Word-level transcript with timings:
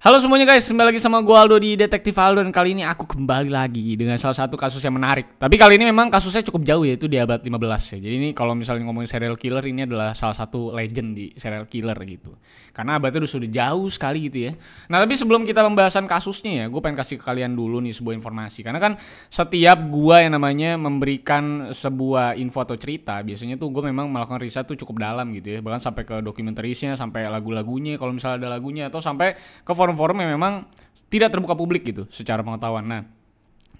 Halo 0.00 0.16
semuanya 0.16 0.48
guys, 0.48 0.64
kembali 0.64 0.96
lagi 0.96 1.00
sama 1.04 1.20
gue 1.20 1.36
Aldo 1.36 1.60
di 1.60 1.76
Detektif 1.76 2.16
Aldo 2.16 2.40
dan 2.40 2.48
kali 2.48 2.72
ini 2.72 2.80
aku 2.88 3.04
kembali 3.04 3.52
lagi 3.52 4.00
dengan 4.00 4.16
salah 4.16 4.32
satu 4.32 4.56
kasus 4.56 4.80
yang 4.80 4.96
menarik. 4.96 5.36
Tapi 5.36 5.60
kali 5.60 5.76
ini 5.76 5.92
memang 5.92 6.08
kasusnya 6.08 6.40
cukup 6.40 6.64
jauh 6.64 6.88
ya, 6.88 6.96
itu 6.96 7.04
di 7.04 7.20
abad 7.20 7.36
15 7.36 7.52
ya. 7.92 8.08
Jadi 8.08 8.14
ini 8.16 8.28
kalau 8.32 8.56
misalnya 8.56 8.88
ngomongin 8.88 9.12
serial 9.12 9.36
killer 9.36 9.60
ini 9.60 9.84
adalah 9.84 10.16
salah 10.16 10.32
satu 10.32 10.72
legend 10.72 11.20
di 11.20 11.36
serial 11.36 11.68
killer 11.68 11.92
gitu. 12.08 12.32
Karena 12.72 12.96
abadnya 12.96 13.20
udah 13.20 13.28
sudah 13.28 13.50
jauh 13.52 13.92
sekali 13.92 14.32
gitu 14.32 14.48
ya. 14.48 14.56
Nah 14.88 15.04
tapi 15.04 15.20
sebelum 15.20 15.44
kita 15.44 15.60
pembahasan 15.68 16.08
kasusnya 16.08 16.64
ya, 16.64 16.72
gue 16.72 16.80
pengen 16.80 16.96
kasih 16.96 17.20
ke 17.20 17.24
kalian 17.28 17.52
dulu 17.52 17.84
nih 17.84 17.92
sebuah 17.92 18.16
informasi. 18.16 18.64
Karena 18.64 18.80
kan 18.80 18.96
setiap 19.28 19.84
gue 19.84 20.16
yang 20.16 20.32
namanya 20.32 20.80
memberikan 20.80 21.76
sebuah 21.76 22.40
info 22.40 22.64
atau 22.64 22.80
cerita, 22.80 23.20
biasanya 23.20 23.60
tuh 23.60 23.68
gue 23.68 23.84
memang 23.84 24.08
melakukan 24.08 24.40
riset 24.40 24.64
tuh 24.64 24.80
cukup 24.80 25.04
dalam 25.04 25.28
gitu 25.36 25.52
ya. 25.52 25.60
Bahkan 25.60 25.92
sampai 25.92 26.08
ke 26.08 26.24
dokumentarisnya, 26.24 26.96
sampai 26.96 27.28
lagu-lagunya, 27.28 28.00
kalau 28.00 28.16
misalnya 28.16 28.48
ada 28.48 28.56
lagunya, 28.56 28.88
atau 28.88 29.04
sampai 29.04 29.36
ke 29.60 29.89
forum-forum 29.90 30.22
yang 30.22 30.38
memang 30.38 30.70
tidak 31.10 31.34
terbuka 31.34 31.58
publik 31.58 31.82
gitu 31.82 32.06
secara 32.14 32.46
pengetahuan. 32.46 32.86
Nah, 32.86 33.02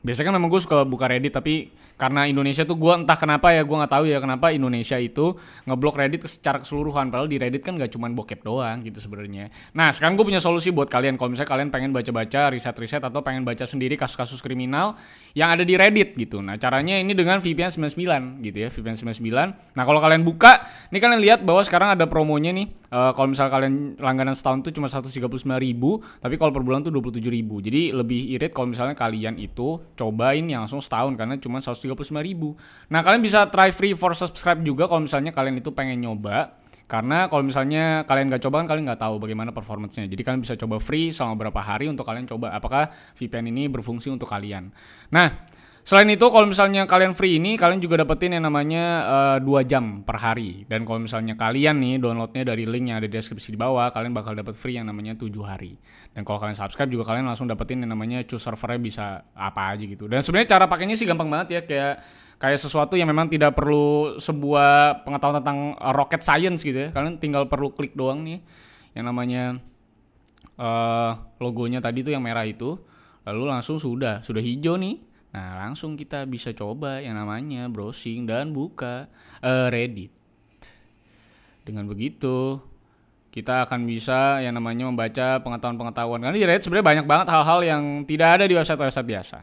biasanya 0.00 0.32
kan 0.32 0.34
memang 0.40 0.48
gue 0.48 0.60
suka 0.64 0.88
buka 0.88 1.04
Reddit 1.04 1.36
tapi 1.36 1.68
karena 2.00 2.24
Indonesia 2.24 2.64
tuh 2.64 2.80
gue 2.80 2.92
entah 3.04 3.20
kenapa 3.20 3.52
ya 3.52 3.60
gue 3.60 3.76
nggak 3.76 3.92
tahu 3.92 4.04
ya 4.08 4.16
kenapa 4.16 4.48
Indonesia 4.48 4.96
itu 4.96 5.36
ngeblok 5.68 6.00
Reddit 6.00 6.24
secara 6.24 6.56
keseluruhan 6.56 7.12
padahal 7.12 7.28
di 7.28 7.36
Reddit 7.36 7.60
kan 7.60 7.76
gak 7.76 7.92
cuma 7.92 8.08
bokep 8.08 8.40
doang 8.40 8.80
gitu 8.80 8.96
sebenarnya. 8.96 9.52
Nah 9.76 9.92
sekarang 9.92 10.16
gue 10.16 10.24
punya 10.24 10.40
solusi 10.40 10.72
buat 10.72 10.88
kalian 10.88 11.20
kalau 11.20 11.36
misalnya 11.36 11.52
kalian 11.52 11.68
pengen 11.68 11.92
baca-baca 11.92 12.48
riset-riset 12.48 13.04
atau 13.04 13.20
pengen 13.20 13.44
baca 13.44 13.68
sendiri 13.68 14.00
kasus-kasus 14.00 14.40
kriminal 14.40 14.96
yang 15.36 15.52
ada 15.52 15.68
di 15.68 15.76
Reddit 15.76 16.16
gitu. 16.16 16.40
Nah 16.40 16.56
caranya 16.56 16.96
ini 16.96 17.12
dengan 17.12 17.44
VPN 17.44 17.68
99 17.68 18.40
gitu 18.40 18.56
ya 18.56 18.68
VPN 18.72 18.96
99. 18.96 19.76
Nah 19.76 19.84
kalau 19.84 20.00
kalian 20.00 20.24
buka, 20.24 20.64
ini 20.88 20.98
kalian 20.98 21.20
lihat 21.20 21.40
bahwa 21.44 21.60
sekarang 21.60 21.92
ada 21.92 22.08
promonya 22.08 22.56
nih. 22.56 22.72
Uh, 22.88 23.12
kalau 23.12 23.28
misalnya 23.30 23.52
kalian 23.52 23.74
langganan 24.00 24.32
setahun 24.32 24.64
tuh 24.64 24.72
cuma 24.72 24.88
139 24.88 25.28
ribu, 25.60 26.00
tapi 26.24 26.40
kalau 26.40 26.50
per 26.50 26.64
bulan 26.64 26.80
tuh 26.80 26.90
27 26.90 27.20
ribu. 27.28 27.60
Jadi 27.60 27.92
lebih 27.92 28.32
irit 28.34 28.56
kalau 28.56 28.72
misalnya 28.72 28.96
kalian 28.96 29.36
itu 29.36 29.78
cobain 30.00 30.48
yang 30.48 30.64
langsung 30.64 30.80
setahun 30.80 31.12
karena 31.20 31.36
cuma 31.36 31.60
139 31.60 32.00
ribu. 32.24 32.56
Nah 32.88 33.04
kalian 33.04 33.20
bisa 33.20 33.44
try 33.52 33.68
free 33.68 33.92
for 33.92 34.16
subscribe 34.16 34.64
juga 34.64 34.88
kalau 34.88 35.04
misalnya 35.04 35.36
kalian 35.36 35.60
itu 35.60 35.68
pengen 35.76 36.00
nyoba. 36.00 36.56
Karena 36.90 37.30
kalau 37.30 37.46
misalnya 37.46 38.02
kalian 38.02 38.34
nggak 38.34 38.42
coba 38.42 38.66
kan 38.66 38.74
kalian 38.74 38.84
nggak 38.90 38.98
tahu 38.98 39.22
bagaimana 39.22 39.54
performance-nya. 39.54 40.10
Jadi 40.10 40.26
kalian 40.26 40.42
bisa 40.42 40.58
coba 40.58 40.82
free 40.82 41.14
selama 41.14 41.38
beberapa 41.38 41.62
hari 41.62 41.86
untuk 41.86 42.02
kalian 42.02 42.26
coba 42.26 42.50
apakah 42.50 42.90
VPN 43.14 43.46
ini 43.54 43.70
berfungsi 43.70 44.10
untuk 44.10 44.26
kalian. 44.26 44.74
Nah, 45.14 45.46
Selain 45.80 46.06
itu 46.12 46.22
kalau 46.28 46.44
misalnya 46.44 46.84
kalian 46.84 47.16
free 47.16 47.40
ini 47.40 47.56
kalian 47.56 47.80
juga 47.80 48.04
dapetin 48.04 48.36
yang 48.36 48.44
namanya 48.44 48.84
uh, 49.40 49.62
eh, 49.64 49.64
2 49.64 49.70
jam 49.70 50.04
per 50.04 50.20
hari. 50.20 50.68
Dan 50.68 50.84
kalau 50.84 51.00
misalnya 51.00 51.34
kalian 51.34 51.80
nih 51.80 51.96
downloadnya 51.96 52.52
dari 52.52 52.68
link 52.68 52.92
yang 52.92 53.00
ada 53.00 53.08
di 53.08 53.16
deskripsi 53.16 53.56
di 53.56 53.58
bawah 53.58 53.88
kalian 53.88 54.12
bakal 54.12 54.36
dapat 54.36 54.52
free 54.54 54.76
yang 54.76 54.86
namanya 54.86 55.16
7 55.16 55.32
hari. 55.40 55.80
Dan 56.12 56.22
kalau 56.22 56.36
kalian 56.36 56.54
subscribe 56.54 56.92
juga 56.92 57.08
kalian 57.10 57.24
langsung 57.24 57.48
dapetin 57.48 57.80
yang 57.80 57.96
namanya 57.96 58.20
choose 58.28 58.44
servernya 58.44 58.80
bisa 58.80 59.06
apa 59.32 59.72
aja 59.72 59.84
gitu. 59.88 60.04
Dan 60.04 60.20
sebenarnya 60.20 60.60
cara 60.60 60.68
pakainya 60.68 60.94
sih 61.00 61.08
gampang 61.08 61.32
banget 61.32 61.48
ya 61.48 61.60
kayak 61.64 61.94
kayak 62.36 62.58
sesuatu 62.60 62.94
yang 63.00 63.08
memang 63.08 63.32
tidak 63.32 63.56
perlu 63.56 64.20
sebuah 64.20 65.02
pengetahuan 65.08 65.40
tentang 65.40 65.58
rocket 65.96 66.20
science 66.20 66.60
gitu 66.60 66.76
ya. 66.76 66.88
Kalian 66.92 67.16
tinggal 67.16 67.48
perlu 67.48 67.72
klik 67.72 67.96
doang 67.96 68.20
nih 68.20 68.44
yang 68.92 69.08
namanya 69.08 69.56
uh, 70.60 71.12
logonya 71.40 71.80
tadi 71.80 72.04
tuh 72.04 72.12
yang 72.12 72.22
merah 72.22 72.44
itu 72.44 72.76
lalu 73.24 73.44
langsung 73.48 73.80
sudah 73.80 74.24
sudah 74.24 74.40
hijau 74.40 74.76
nih 74.80 75.09
Nah, 75.30 75.62
langsung 75.66 75.94
kita 75.94 76.26
bisa 76.26 76.50
coba 76.50 76.98
yang 76.98 77.14
namanya 77.14 77.70
browsing 77.70 78.26
dan 78.26 78.50
buka 78.50 79.06
uh, 79.46 79.70
Reddit. 79.70 80.10
Dengan 81.62 81.86
begitu, 81.86 82.58
kita 83.30 83.62
akan 83.62 83.86
bisa 83.86 84.42
yang 84.42 84.58
namanya 84.58 84.90
membaca 84.90 85.38
pengetahuan-pengetahuan. 85.38 86.18
Karena 86.18 86.34
di 86.34 86.42
Reddit 86.42 86.66
sebenarnya 86.66 86.86
banyak 86.86 87.06
banget 87.06 87.26
hal-hal 87.30 87.60
yang 87.62 87.82
tidak 88.10 88.28
ada 88.38 88.44
di 88.50 88.54
website-website 88.58 89.06
biasa. 89.06 89.38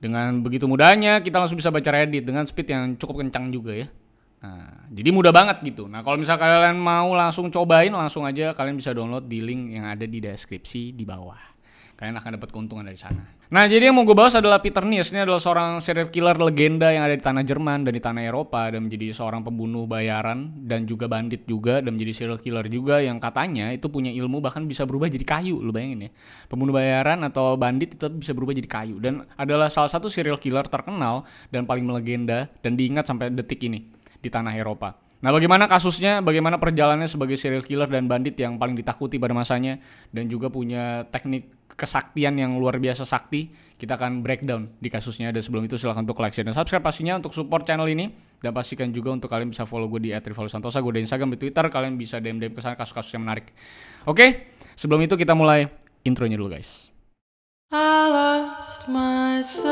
Dengan 0.00 0.40
begitu 0.40 0.64
mudahnya, 0.64 1.20
kita 1.20 1.36
langsung 1.36 1.60
bisa 1.60 1.68
baca 1.68 1.92
Reddit 1.92 2.24
dengan 2.24 2.48
speed 2.48 2.72
yang 2.72 2.84
cukup 2.96 3.20
kencang 3.28 3.52
juga 3.52 3.76
ya. 3.76 3.88
Nah, 4.42 4.88
jadi 4.88 5.12
mudah 5.12 5.30
banget 5.30 5.60
gitu. 5.68 5.84
Nah, 5.84 6.00
kalau 6.00 6.16
misalnya 6.16 6.48
kalian 6.48 6.80
mau 6.80 7.12
langsung 7.12 7.52
cobain, 7.52 7.92
langsung 7.92 8.24
aja 8.24 8.56
kalian 8.56 8.80
bisa 8.80 8.96
download 8.96 9.28
di 9.28 9.44
link 9.44 9.76
yang 9.76 9.84
ada 9.84 10.02
di 10.08 10.18
deskripsi 10.18 10.96
di 10.96 11.04
bawah 11.04 11.51
kalian 11.96 12.16
akan 12.18 12.30
dapat 12.40 12.48
keuntungan 12.50 12.84
dari 12.84 12.98
sana. 12.98 13.22
Nah, 13.52 13.68
jadi 13.68 13.92
yang 13.92 14.00
mau 14.00 14.08
gue 14.08 14.16
bahas 14.16 14.32
adalah 14.32 14.64
Peter 14.64 14.80
Nies. 14.80 15.12
Ini 15.12 15.28
adalah 15.28 15.36
seorang 15.36 15.78
serial 15.84 16.08
killer 16.08 16.40
legenda 16.40 16.88
yang 16.88 17.04
ada 17.04 17.12
di 17.12 17.20
tanah 17.20 17.44
Jerman 17.44 17.84
dan 17.84 17.92
di 17.92 18.00
tanah 18.00 18.24
Eropa 18.24 18.72
dan 18.72 18.88
menjadi 18.88 19.12
seorang 19.12 19.44
pembunuh 19.44 19.84
bayaran 19.84 20.56
dan 20.64 20.88
juga 20.88 21.04
bandit 21.04 21.44
juga 21.44 21.84
dan 21.84 21.94
menjadi 21.94 22.12
serial 22.16 22.40
killer 22.40 22.64
juga 22.72 23.04
yang 23.04 23.20
katanya 23.20 23.68
itu 23.70 23.92
punya 23.92 24.08
ilmu 24.08 24.40
bahkan 24.40 24.64
bisa 24.64 24.88
berubah 24.88 25.12
jadi 25.12 25.22
kayu. 25.22 25.60
Lu 25.60 25.68
bayangin 25.68 26.08
ya. 26.08 26.10
Pembunuh 26.48 26.72
bayaran 26.72 27.20
atau 27.28 27.60
bandit 27.60 28.00
itu 28.00 28.08
bisa 28.08 28.32
berubah 28.32 28.56
jadi 28.56 28.68
kayu 28.72 28.96
dan 28.96 29.28
adalah 29.36 29.68
salah 29.68 29.92
satu 29.92 30.08
serial 30.08 30.40
killer 30.40 30.64
terkenal 30.64 31.28
dan 31.52 31.68
paling 31.68 31.84
melegenda 31.84 32.48
dan 32.64 32.72
diingat 32.72 33.04
sampai 33.04 33.28
detik 33.36 33.60
ini 33.68 33.84
di 34.16 34.32
tanah 34.32 34.56
Eropa. 34.56 35.11
Nah, 35.22 35.30
bagaimana 35.30 35.70
kasusnya? 35.70 36.18
Bagaimana 36.18 36.58
perjalanannya 36.58 37.06
sebagai 37.06 37.38
serial 37.38 37.62
killer 37.62 37.86
dan 37.86 38.10
bandit 38.10 38.34
yang 38.34 38.58
paling 38.58 38.74
ditakuti 38.74 39.22
pada 39.22 39.30
masanya 39.30 39.78
dan 40.10 40.26
juga 40.26 40.50
punya 40.50 41.06
teknik 41.14 41.70
kesaktian 41.78 42.34
yang 42.34 42.58
luar 42.58 42.82
biasa 42.82 43.06
sakti? 43.06 43.54
Kita 43.78 43.94
akan 43.94 44.26
breakdown 44.26 44.74
di 44.82 44.90
kasusnya. 44.90 45.30
Dan 45.30 45.38
sebelum 45.38 45.70
itu 45.70 45.78
silahkan 45.78 46.02
untuk 46.02 46.18
like, 46.18 46.34
share, 46.34 46.42
dan 46.42 46.58
subscribe 46.58 46.82
pastinya 46.82 47.14
untuk 47.14 47.30
support 47.30 47.62
channel 47.62 47.86
ini. 47.86 48.10
Dan 48.42 48.50
pastikan 48.50 48.90
juga 48.90 49.14
untuk 49.14 49.30
kalian 49.30 49.54
bisa 49.54 49.62
follow 49.62 49.86
gue 49.86 50.02
di 50.02 50.10
@rivalsantosa, 50.10 50.82
gue 50.82 50.98
di 50.98 51.06
Instagram, 51.06 51.38
di 51.38 51.38
Twitter. 51.38 51.70
Kalian 51.70 51.94
bisa 51.94 52.18
DM-DM 52.18 52.58
ke 52.58 52.60
sana 52.60 52.74
kasus-kasus 52.74 53.14
yang 53.14 53.22
menarik. 53.22 53.54
Oke, 54.10 54.50
sebelum 54.74 55.06
itu 55.06 55.14
kita 55.14 55.38
mulai 55.38 55.70
intronya 56.02 56.34
dulu 56.34 56.58
guys. 56.58 56.90
I 57.70 58.10
lost. 58.10 59.71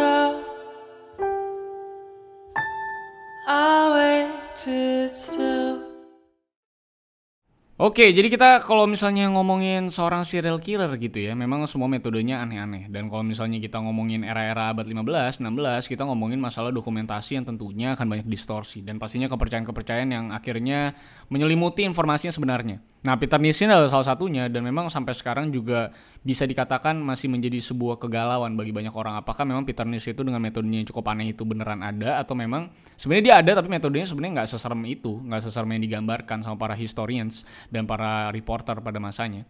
Oke, 7.81 8.13
jadi 8.13 8.29
kita 8.29 8.61
kalau 8.61 8.85
misalnya 8.85 9.25
ngomongin 9.33 9.89
seorang 9.89 10.21
serial 10.21 10.61
killer 10.61 10.93
gitu 11.01 11.17
ya, 11.17 11.33
memang 11.33 11.65
semua 11.65 11.89
metodenya 11.89 12.45
aneh-aneh. 12.45 12.93
Dan 12.93 13.09
kalau 13.09 13.25
misalnya 13.25 13.57
kita 13.57 13.81
ngomongin 13.81 14.21
era-era 14.21 14.69
abad 14.69 14.85
15, 14.85 15.41
16, 15.41 15.89
kita 15.89 16.05
ngomongin 16.05 16.37
masalah 16.37 16.77
dokumentasi 16.77 17.41
yang 17.41 17.49
tentunya 17.49 17.97
akan 17.97 18.05
banyak 18.05 18.29
distorsi. 18.29 18.85
Dan 18.85 19.01
pastinya 19.01 19.33
kepercayaan-kepercayaan 19.33 20.13
yang 20.13 20.29
akhirnya 20.29 20.93
menyelimuti 21.33 21.89
informasinya 21.89 22.37
sebenarnya. 22.37 22.85
Nah, 23.01 23.17
Peter 23.17 23.41
Nielsen 23.41 23.73
adalah 23.73 23.89
salah 23.89 24.13
satunya 24.13 24.45
dan 24.53 24.61
memang 24.61 24.93
sampai 24.93 25.17
sekarang 25.17 25.49
juga 25.49 25.89
bisa 26.21 26.45
dikatakan 26.45 27.01
masih 27.01 27.33
menjadi 27.33 27.57
sebuah 27.57 27.97
kegalauan 27.97 28.53
bagi 28.61 28.77
banyak 28.77 28.93
orang. 28.93 29.17
Apakah 29.17 29.49
memang 29.49 29.65
Peter 29.65 29.89
Nielsen 29.89 30.13
itu 30.13 30.21
dengan 30.21 30.37
metodenya 30.37 30.85
yang 30.85 30.89
cukup 30.93 31.09
aneh 31.09 31.33
itu 31.33 31.49
beneran 31.49 31.81
ada 31.81 32.21
atau 32.21 32.37
memang 32.37 32.69
sebenarnya 33.01 33.25
dia 33.25 33.35
ada 33.41 33.51
tapi 33.57 33.73
metodenya 33.73 34.05
sebenarnya 34.05 34.45
nggak 34.45 34.51
seserem 34.53 34.85
itu, 34.85 35.17
nggak 35.17 35.41
seserem 35.49 35.73
yang 35.73 35.83
digambarkan 35.89 36.45
sama 36.45 36.61
para 36.61 36.77
historians 36.77 37.49
dan 37.73 37.89
para 37.89 38.29
reporter 38.37 38.77
pada 38.85 39.01
masanya. 39.01 39.49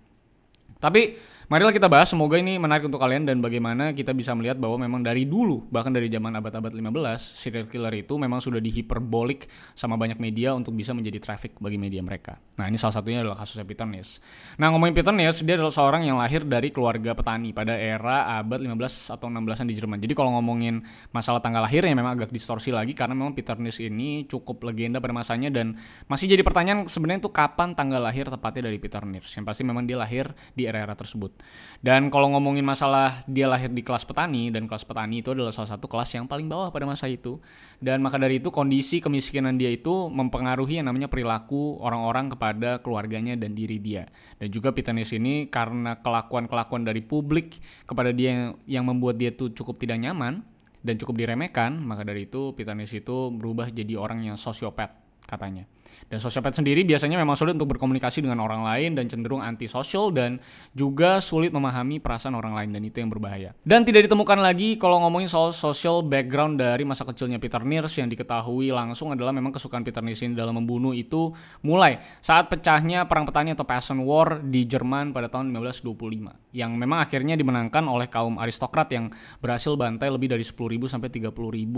Tapi 0.78 1.18
marilah 1.50 1.74
kita 1.74 1.90
bahas 1.90 2.06
semoga 2.06 2.38
ini 2.38 2.54
menarik 2.62 2.86
untuk 2.86 3.02
kalian 3.02 3.26
dan 3.26 3.42
bagaimana 3.42 3.90
kita 3.90 4.14
bisa 4.14 4.30
melihat 4.38 4.54
bahwa 4.54 4.86
memang 4.86 5.02
dari 5.02 5.26
dulu 5.26 5.66
bahkan 5.66 5.90
dari 5.90 6.06
zaman 6.06 6.30
abad-abad 6.38 6.70
15 6.70 6.94
serial 7.18 7.66
killer 7.66 7.90
itu 7.98 8.14
memang 8.14 8.38
sudah 8.38 8.62
dihiperbolik 8.62 9.50
sama 9.74 9.98
banyak 9.98 10.22
media 10.22 10.54
untuk 10.54 10.78
bisa 10.78 10.94
menjadi 10.94 11.18
traffic 11.18 11.58
bagi 11.58 11.74
media 11.74 11.98
mereka. 12.06 12.38
Nah, 12.54 12.70
ini 12.70 12.78
salah 12.78 13.00
satunya 13.00 13.24
adalah 13.24 13.40
kasusnya 13.40 13.66
Peter 13.66 13.88
Nies. 13.88 14.22
Nah, 14.60 14.70
ngomongin 14.70 14.94
Peter 14.94 15.10
Nies, 15.10 15.40
dia 15.42 15.56
adalah 15.56 15.72
seorang 15.72 16.04
yang 16.04 16.20
lahir 16.20 16.44
dari 16.44 16.68
keluarga 16.68 17.16
petani 17.16 17.56
pada 17.56 17.72
era 17.72 18.38
abad 18.38 18.60
15 18.60 19.16
atau 19.16 19.26
16-an 19.32 19.66
di 19.66 19.74
Jerman. 19.74 19.98
Jadi 19.98 20.12
kalau 20.12 20.36
ngomongin 20.36 20.84
masalah 21.10 21.40
tanggal 21.40 21.64
lahirnya 21.64 21.96
memang 21.96 22.20
agak 22.20 22.30
distorsi 22.30 22.68
lagi 22.68 22.92
karena 22.92 23.16
memang 23.16 23.32
Peter 23.32 23.56
Nies 23.56 23.80
ini 23.80 24.28
cukup 24.28 24.60
legenda 24.68 25.00
pada 25.00 25.16
masanya 25.16 25.48
dan 25.48 25.80
masih 26.06 26.28
jadi 26.28 26.44
pertanyaan 26.44 26.84
sebenarnya 26.84 27.24
itu 27.24 27.32
kapan 27.32 27.72
tanggal 27.72 28.04
lahir 28.04 28.28
tepatnya 28.28 28.68
dari 28.68 28.76
Peter 28.76 29.00
Nies. 29.08 29.32
Yang 29.32 29.44
pasti 29.48 29.62
memang 29.64 29.88
dia 29.88 29.96
lahir 29.96 30.28
di 30.52 30.59
era-era 30.68 30.92
tersebut. 30.92 31.32
Dan 31.80 32.12
kalau 32.12 32.28
ngomongin 32.36 32.64
masalah 32.64 33.24
dia 33.24 33.48
lahir 33.48 33.72
di 33.72 33.80
kelas 33.80 34.04
petani 34.04 34.52
dan 34.52 34.68
kelas 34.68 34.84
petani 34.84 35.24
itu 35.24 35.32
adalah 35.32 35.54
salah 35.54 35.76
satu 35.76 35.88
kelas 35.88 36.12
yang 36.16 36.28
paling 36.28 36.48
bawah 36.48 36.68
pada 36.68 36.84
masa 36.84 37.08
itu. 37.08 37.40
Dan 37.80 38.04
maka 38.04 38.20
dari 38.20 38.42
itu 38.42 38.52
kondisi 38.52 39.00
kemiskinan 39.00 39.56
dia 39.56 39.72
itu 39.72 40.12
mempengaruhi 40.12 40.82
yang 40.82 40.92
namanya 40.92 41.08
perilaku 41.08 41.80
orang-orang 41.80 42.32
kepada 42.36 42.84
keluarganya 42.84 43.32
dan 43.40 43.56
diri 43.56 43.80
dia. 43.80 44.04
Dan 44.36 44.52
juga 44.52 44.76
Peter 44.76 44.92
Nies 44.92 45.10
ini 45.16 45.48
karena 45.48 46.00
kelakuan-kelakuan 46.04 46.84
dari 46.84 47.00
publik 47.00 47.60
kepada 47.88 48.12
dia 48.12 48.52
yang, 48.68 48.84
membuat 48.84 49.16
dia 49.16 49.32
tuh 49.32 49.52
cukup 49.56 49.80
tidak 49.80 50.00
nyaman 50.02 50.44
dan 50.80 50.96
cukup 50.96 51.20
diremehkan, 51.20 51.76
maka 51.80 52.04
dari 52.04 52.28
itu 52.28 52.52
Peter 52.56 52.72
Nies 52.72 52.92
itu 52.92 53.28
berubah 53.32 53.68
jadi 53.68 53.96
orang 53.96 54.24
yang 54.24 54.36
sosiopat 54.40 54.99
katanya. 55.30 55.70
Dan 56.10 56.18
sosiopat 56.18 56.58
sendiri 56.58 56.82
biasanya 56.82 57.14
memang 57.14 57.38
sulit 57.38 57.54
untuk 57.54 57.78
berkomunikasi 57.78 58.26
dengan 58.26 58.42
orang 58.42 58.66
lain 58.66 58.98
dan 58.98 59.06
cenderung 59.06 59.38
antisosial 59.38 60.10
dan 60.10 60.42
juga 60.74 61.22
sulit 61.22 61.54
memahami 61.54 62.02
perasaan 62.02 62.34
orang 62.34 62.58
lain 62.58 62.74
dan 62.74 62.82
itu 62.82 62.98
yang 62.98 63.06
berbahaya. 63.14 63.54
Dan 63.62 63.86
tidak 63.86 64.10
ditemukan 64.10 64.42
lagi 64.42 64.74
kalau 64.74 64.98
ngomongin 65.06 65.30
soal 65.30 65.54
social 65.54 66.02
background 66.02 66.58
dari 66.58 66.82
masa 66.82 67.06
kecilnya 67.06 67.38
Peter 67.38 67.62
Niers 67.62 67.94
yang 67.94 68.10
diketahui 68.10 68.74
langsung 68.74 69.14
adalah 69.14 69.30
memang 69.30 69.54
kesukaan 69.54 69.86
Peter 69.86 70.02
Niers 70.02 70.18
ini 70.26 70.34
dalam 70.34 70.58
membunuh 70.58 70.90
itu 70.90 71.30
mulai 71.62 72.02
saat 72.18 72.50
pecahnya 72.50 73.06
perang 73.06 73.22
petani 73.22 73.54
atau 73.54 73.62
Peasant 73.62 74.02
War 74.02 74.42
di 74.42 74.66
Jerman 74.66 75.14
pada 75.14 75.30
tahun 75.30 75.54
1925 75.54 76.50
yang 76.50 76.74
memang 76.74 76.98
akhirnya 77.06 77.38
dimenangkan 77.38 77.86
oleh 77.86 78.10
kaum 78.10 78.34
aristokrat 78.42 78.90
yang 78.90 79.14
berhasil 79.38 79.78
bantai 79.78 80.10
lebih 80.10 80.34
dari 80.34 80.42
10.000 80.42 80.90
sampai 80.90 81.06
30.000 81.06 81.30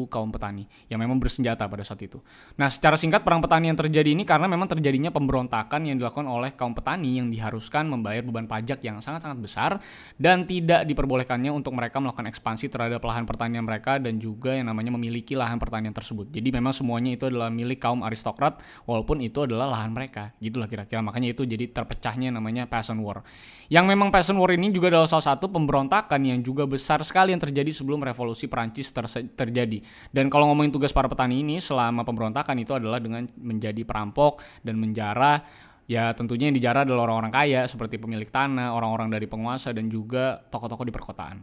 kaum 0.09 0.33
petani 0.33 0.65
yang 0.89 0.97
memang 0.97 1.21
bersenjata 1.21 1.69
pada 1.69 1.85
saat 1.85 2.01
itu. 2.01 2.25
Nah, 2.57 2.73
secara 2.73 2.97
singkat 2.97 3.21
perang 3.21 3.42
petani 3.43 3.69
yang 3.69 3.79
terjadi 3.79 4.15
ini 4.15 4.23
karena 4.23 4.47
memang 4.47 4.71
terjadinya 4.71 5.11
pemberontakan 5.11 5.85
yang 5.85 5.99
dilakukan 5.99 6.25
oleh 6.25 6.55
kaum 6.55 6.73
petani 6.73 7.19
yang 7.19 7.29
diharuskan 7.29 7.91
membayar 7.91 8.23
beban 8.23 8.47
pajak 8.47 8.81
yang 8.87 9.03
sangat-sangat 9.03 9.39
besar 9.43 9.71
dan 10.17 10.47
tidak 10.47 10.87
diperbolehkannya 10.87 11.51
untuk 11.51 11.75
mereka 11.75 11.99
melakukan 11.99 12.31
ekspansi 12.31 12.71
terhadap 12.71 13.03
lahan 13.03 13.27
pertanian 13.27 13.67
mereka 13.67 13.99
dan 13.99 14.23
juga 14.23 14.55
yang 14.55 14.71
namanya 14.71 14.95
memiliki 14.95 15.35
lahan 15.35 15.59
pertanian 15.59 15.91
tersebut. 15.91 16.31
Jadi 16.31 16.49
memang 16.55 16.71
semuanya 16.71 17.19
itu 17.19 17.27
adalah 17.27 17.51
milik 17.51 17.83
kaum 17.83 18.07
aristokrat 18.07 18.63
walaupun 18.87 19.19
itu 19.19 19.43
adalah 19.43 19.67
lahan 19.67 19.91
mereka. 19.91 20.31
Gitulah 20.39 20.71
kira-kira. 20.71 21.03
Makanya 21.03 21.35
itu 21.35 21.43
jadi 21.43 21.67
terpecahnya 21.67 22.31
namanya 22.31 22.71
Peasant 22.71 23.03
War. 23.03 23.27
Yang 23.67 23.85
memang 23.89 24.15
Peasant 24.15 24.39
War 24.39 24.53
ini 24.55 24.71
juga 24.71 24.93
adalah 24.93 25.09
salah 25.09 25.35
satu 25.35 25.49
pemberontakan 25.49 26.21
yang 26.23 26.45
juga 26.45 26.69
besar 26.69 27.01
sekali 27.03 27.35
yang 27.35 27.43
terjadi 27.43 27.73
sebelum 27.73 28.05
revolusi 28.05 28.47
Perancis 28.47 28.93
ter 28.93 29.09
terjadi. 29.35 29.81
Dan 30.13 30.29
kalau 30.29 30.53
ngomongin 30.53 30.71
tugas 30.71 30.93
para 30.93 31.09
petani 31.09 31.41
ini 31.41 31.57
selama 31.59 32.05
pemberontakan 32.05 32.55
itu 32.61 32.77
adalah 32.77 33.01
dengan 33.01 33.25
menjadi 33.39 33.83
perampok 33.87 34.43
dan 34.61 34.77
menjarah 34.81 35.45
ya 35.91 36.15
tentunya 36.17 36.49
yang 36.49 36.57
dijarah 36.57 36.89
adalah 36.89 37.11
orang-orang 37.11 37.33
kaya 37.35 37.63
seperti 37.69 38.01
pemilik 38.01 38.29
tanah, 38.29 38.73
orang-orang 38.73 39.13
dari 39.13 39.29
penguasa 39.29 39.75
dan 39.75 39.93
juga 39.93 40.41
tokoh-tokoh 40.49 40.87
di 40.89 40.95
perkotaan. 40.95 41.37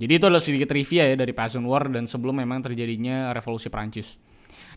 Jadi 0.00 0.12
itu 0.16 0.24
adalah 0.24 0.42
sedikit 0.42 0.72
trivia 0.72 1.12
ya 1.12 1.16
dari 1.18 1.36
Peasant 1.36 1.68
War 1.68 1.86
dan 1.92 2.08
sebelum 2.08 2.40
memang 2.40 2.64
terjadinya 2.64 3.30
revolusi 3.36 3.68
Prancis. 3.68 4.16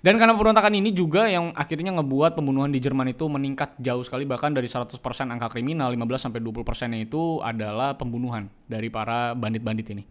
Dan 0.04 0.22
karena 0.22 0.38
pemberontakan 0.38 0.76
ini 0.76 0.94
juga 0.94 1.26
yang 1.26 1.50
akhirnya 1.56 1.96
ngebuat 1.98 2.38
pembunuhan 2.38 2.70
di 2.70 2.78
Jerman 2.78 3.16
itu 3.16 3.26
meningkat 3.26 3.74
jauh 3.82 4.04
sekali 4.06 4.28
bahkan 4.28 4.54
dari 4.54 4.70
100% 4.70 5.02
angka 5.34 5.50
kriminal 5.50 5.90
15 5.90 6.30
sampai 6.30 6.40
20% 6.44 6.94
itu 7.00 7.42
adalah 7.42 7.98
pembunuhan 7.98 8.52
dari 8.70 8.92
para 8.92 9.34
bandit-bandit 9.34 9.88
ini. 9.98 10.04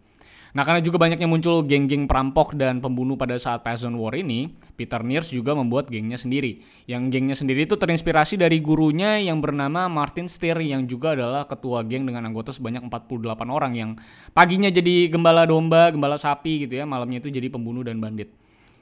Nah 0.55 0.63
karena 0.63 0.79
juga 0.79 0.95
banyaknya 0.95 1.27
muncul 1.27 1.67
geng-geng 1.67 2.07
perampok 2.07 2.55
dan 2.55 2.79
pembunuh 2.79 3.19
pada 3.19 3.35
saat 3.35 3.59
Peasant 3.59 3.91
War 3.99 4.15
ini, 4.15 4.55
Peter 4.79 5.03
Niers 5.03 5.27
juga 5.27 5.51
membuat 5.51 5.91
gengnya 5.91 6.15
sendiri. 6.15 6.63
Yang 6.87 7.11
gengnya 7.11 7.35
sendiri 7.35 7.67
itu 7.67 7.75
terinspirasi 7.75 8.39
dari 8.39 8.63
gurunya 8.63 9.19
yang 9.19 9.43
bernama 9.43 9.91
Martin 9.91 10.31
Steer 10.31 10.55
yang 10.63 10.87
juga 10.87 11.11
adalah 11.11 11.43
ketua 11.43 11.83
geng 11.83 12.07
dengan 12.07 12.31
anggota 12.31 12.55
sebanyak 12.55 12.87
48 12.87 13.51
orang 13.51 13.73
yang 13.75 13.89
paginya 14.31 14.71
jadi 14.71 15.11
gembala 15.11 15.43
domba, 15.43 15.91
gembala 15.91 16.15
sapi 16.15 16.63
gitu 16.63 16.79
ya, 16.79 16.87
malamnya 16.87 17.19
itu 17.19 17.27
jadi 17.27 17.51
pembunuh 17.51 17.83
dan 17.83 17.99
bandit. 17.99 18.31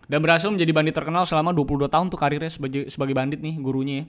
Dan 0.06 0.22
berhasil 0.22 0.54
menjadi 0.54 0.78
bandit 0.78 0.94
terkenal 0.94 1.26
selama 1.26 1.58
22 1.58 1.90
tahun 1.90 2.14
tuh 2.14 2.22
karirnya 2.22 2.54
sebagai, 2.54 2.86
sebagai 2.94 3.18
bandit 3.18 3.42
nih 3.42 3.58
gurunya 3.58 4.06
ya 4.06 4.08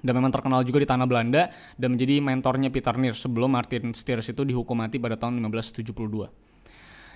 dan 0.00 0.16
memang 0.16 0.32
terkenal 0.32 0.64
juga 0.64 0.80
di 0.80 0.88
tanah 0.88 1.04
Belanda 1.04 1.52
dan 1.76 1.92
menjadi 1.92 2.24
mentornya 2.24 2.72
Peter 2.72 2.96
Niers 2.96 3.20
sebelum 3.20 3.52
Martin 3.52 3.92
Steers 3.92 4.32
itu 4.32 4.48
dihukum 4.48 4.72
mati 4.72 4.96
pada 4.96 5.20
tahun 5.20 5.44
1572. 5.44 6.49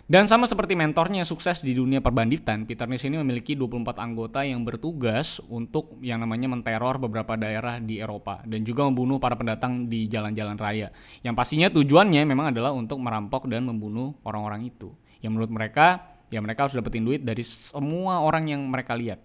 Dan 0.05 0.29
sama 0.29 0.45
seperti 0.45 0.77
mentornya 0.77 1.25
sukses 1.25 1.65
di 1.65 1.73
dunia 1.73 2.05
perbanditan, 2.05 2.69
Peter 2.69 2.85
Nis 2.85 3.09
ini 3.09 3.17
memiliki 3.17 3.57
24 3.57 3.97
anggota 3.97 4.45
yang 4.45 4.61
bertugas 4.61 5.41
untuk 5.49 5.97
yang 6.05 6.21
namanya 6.21 6.45
menteror 6.53 7.01
beberapa 7.01 7.41
daerah 7.41 7.81
di 7.81 8.05
Eropa 8.05 8.45
dan 8.45 8.69
juga 8.69 8.85
membunuh 8.85 9.17
para 9.17 9.33
pendatang 9.33 9.89
di 9.89 10.05
jalan-jalan 10.05 10.61
raya. 10.61 10.93
Yang 11.25 11.35
pastinya 11.41 11.73
tujuannya 11.73 12.21
memang 12.29 12.53
adalah 12.53 12.77
untuk 12.77 13.01
merampok 13.01 13.49
dan 13.49 13.65
membunuh 13.65 14.13
orang-orang 14.29 14.69
itu. 14.69 14.93
Yang 15.25 15.41
menurut 15.41 15.53
mereka, 15.57 16.05
ya 16.29 16.45
mereka 16.45 16.69
harus 16.69 16.77
dapetin 16.77 17.09
duit 17.09 17.25
dari 17.25 17.41
semua 17.41 18.21
orang 18.21 18.53
yang 18.53 18.61
mereka 18.61 18.93
lihat. 18.93 19.25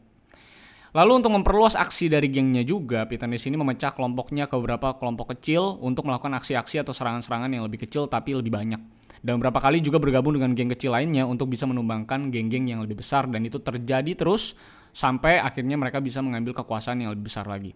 Lalu 0.95 1.11
untuk 1.19 1.35
memperluas 1.35 1.75
aksi 1.75 2.07
dari 2.07 2.31
gengnya 2.31 2.63
juga, 2.63 3.03
Peter 3.03 3.27
Nis 3.27 3.43
ini 3.43 3.59
memecah 3.59 3.91
kelompoknya 3.91 4.47
ke 4.47 4.55
beberapa 4.55 4.95
kelompok 4.95 5.35
kecil 5.35 5.75
untuk 5.83 6.07
melakukan 6.07 6.39
aksi-aksi 6.39 6.87
atau 6.87 6.95
serangan-serangan 6.95 7.51
yang 7.51 7.67
lebih 7.67 7.83
kecil 7.83 8.07
tapi 8.07 8.31
lebih 8.31 8.55
banyak 8.55 8.79
dan 9.19 9.39
beberapa 9.39 9.59
kali 9.59 9.83
juga 9.83 9.99
bergabung 9.99 10.35
dengan 10.39 10.55
geng 10.55 10.71
kecil 10.71 10.95
lainnya 10.95 11.27
untuk 11.27 11.51
bisa 11.51 11.67
menumbangkan 11.67 12.31
geng-geng 12.31 12.71
yang 12.71 12.79
lebih 12.79 12.99
besar 13.03 13.27
dan 13.27 13.43
itu 13.43 13.59
terjadi 13.59 14.15
terus 14.15 14.55
sampai 14.95 15.37
akhirnya 15.39 15.75
mereka 15.75 15.99
bisa 15.99 16.23
mengambil 16.23 16.55
kekuasaan 16.55 17.03
yang 17.03 17.11
lebih 17.13 17.27
besar 17.27 17.45
lagi. 17.45 17.75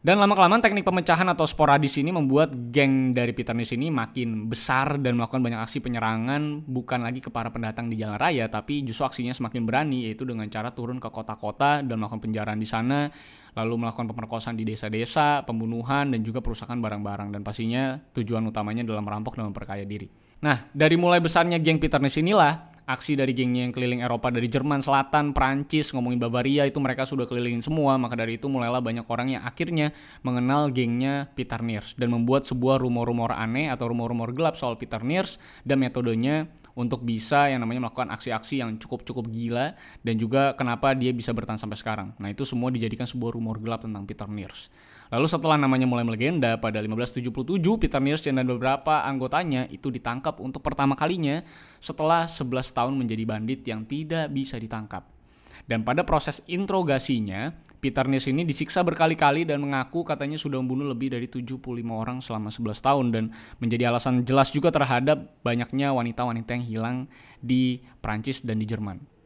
Dan 0.00 0.16
lama-kelamaan 0.16 0.64
teknik 0.64 0.80
pemecahan 0.80 1.28
atau 1.28 1.44
sporadis 1.44 2.00
ini 2.00 2.08
membuat 2.08 2.56
geng 2.72 3.12
dari 3.12 3.36
Peter 3.36 3.52
Nis 3.52 3.68
ini 3.76 3.92
makin 3.92 4.48
besar 4.48 4.96
dan 4.96 5.12
melakukan 5.20 5.44
banyak 5.44 5.60
aksi 5.60 5.84
penyerangan 5.84 6.64
bukan 6.64 7.04
lagi 7.04 7.20
ke 7.20 7.28
para 7.28 7.52
pendatang 7.52 7.92
di 7.92 8.00
jalan 8.00 8.16
raya 8.16 8.48
tapi 8.48 8.80
justru 8.80 9.04
aksinya 9.04 9.36
semakin 9.36 9.68
berani 9.68 10.08
yaitu 10.08 10.24
dengan 10.24 10.48
cara 10.48 10.72
turun 10.72 10.96
ke 10.96 11.12
kota-kota 11.12 11.84
dan 11.84 12.00
melakukan 12.00 12.24
penjarahan 12.24 12.56
di 12.56 12.64
sana 12.64 13.12
lalu 13.52 13.76
melakukan 13.76 14.08
pemerkosaan 14.08 14.56
di 14.56 14.64
desa-desa, 14.64 15.44
pembunuhan 15.44 16.08
dan 16.16 16.24
juga 16.24 16.40
perusakan 16.40 16.80
barang-barang 16.80 17.36
dan 17.36 17.44
pastinya 17.44 18.00
tujuan 18.16 18.40
utamanya 18.48 18.86
dalam 18.86 19.04
merampok 19.04 19.36
dan 19.36 19.52
memperkaya 19.52 19.84
diri. 19.84 20.08
Nah, 20.40 20.64
dari 20.72 20.96
mulai 20.96 21.20
besarnya 21.20 21.60
geng 21.60 21.76
Peter 21.76 22.00
Ness 22.00 22.16
inilah, 22.16 22.72
aksi 22.90 23.14
dari 23.14 23.30
gengnya 23.30 23.68
yang 23.68 23.72
keliling 23.76 24.02
Eropa 24.02 24.34
dari 24.34 24.50
Jerman 24.50 24.82
Selatan, 24.82 25.30
Prancis, 25.30 25.94
ngomongin 25.94 26.18
Bavaria 26.18 26.66
itu 26.66 26.82
mereka 26.82 27.06
sudah 27.06 27.28
kelilingin 27.28 27.62
semua, 27.62 27.94
maka 28.00 28.18
dari 28.18 28.34
itu 28.34 28.50
mulailah 28.50 28.82
banyak 28.82 29.06
orang 29.06 29.38
yang 29.38 29.42
akhirnya 29.46 29.94
mengenal 30.26 30.72
gengnya 30.74 31.30
Peter 31.38 31.62
Niers 31.62 31.94
dan 31.94 32.10
membuat 32.10 32.48
sebuah 32.50 32.82
rumor-rumor 32.82 33.30
aneh 33.30 33.70
atau 33.70 33.92
rumor-rumor 33.92 34.34
gelap 34.34 34.58
soal 34.58 34.74
Peter 34.74 35.04
Niers 35.04 35.38
dan 35.62 35.78
metodenya 35.78 36.50
untuk 36.74 37.02
bisa 37.02 37.50
yang 37.50 37.62
namanya 37.62 37.88
melakukan 37.88 38.10
aksi-aksi 38.14 38.62
yang 38.62 38.76
cukup-cukup 38.78 39.26
gila 39.30 39.74
dan 40.02 40.14
juga 40.18 40.54
kenapa 40.54 40.94
dia 40.94 41.10
bisa 41.10 41.34
bertahan 41.34 41.58
sampai 41.58 41.78
sekarang. 41.78 42.14
Nah, 42.18 42.30
itu 42.30 42.46
semua 42.46 42.70
dijadikan 42.70 43.06
sebuah 43.06 43.34
rumor 43.34 43.58
gelap 43.58 43.84
tentang 43.84 44.06
Peter 44.06 44.26
Niers. 44.30 44.70
Lalu 45.10 45.26
setelah 45.26 45.58
namanya 45.58 45.90
mulai 45.90 46.06
melegenda 46.06 46.54
pada 46.62 46.78
1577, 46.78 47.58
Peter 47.82 47.98
Nierstein 47.98 48.38
dan 48.38 48.46
beberapa 48.46 49.02
anggotanya 49.02 49.66
itu 49.66 49.90
ditangkap 49.90 50.38
untuk 50.38 50.62
pertama 50.62 50.94
kalinya 50.94 51.42
setelah 51.82 52.30
11 52.30 52.70
tahun 52.70 52.94
menjadi 52.94 53.24
bandit 53.26 53.60
yang 53.66 53.82
tidak 53.82 54.30
bisa 54.30 54.54
ditangkap. 54.54 55.19
Dan 55.68 55.84
pada 55.84 56.04
proses 56.04 56.44
interogasinya, 56.48 57.52
Peter 57.80 58.04
Niers 58.04 58.28
ini 58.28 58.44
disiksa 58.44 58.84
berkali-kali 58.84 59.48
dan 59.48 59.64
mengaku 59.64 60.04
katanya 60.04 60.36
sudah 60.36 60.60
membunuh 60.60 60.92
lebih 60.92 61.12
dari 61.12 61.26
75 61.26 61.56
orang 61.88 62.20
selama 62.20 62.52
11 62.52 62.86
tahun 62.86 63.06
dan 63.08 63.24
menjadi 63.56 63.88
alasan 63.88 64.22
jelas 64.28 64.52
juga 64.52 64.68
terhadap 64.68 65.40
banyaknya 65.40 65.90
wanita-wanita 65.96 66.50
yang 66.60 66.64
hilang 66.68 66.96
di 67.40 67.80
Prancis 68.04 68.44
dan 68.44 68.60
di 68.60 68.68
Jerman. 68.68 69.20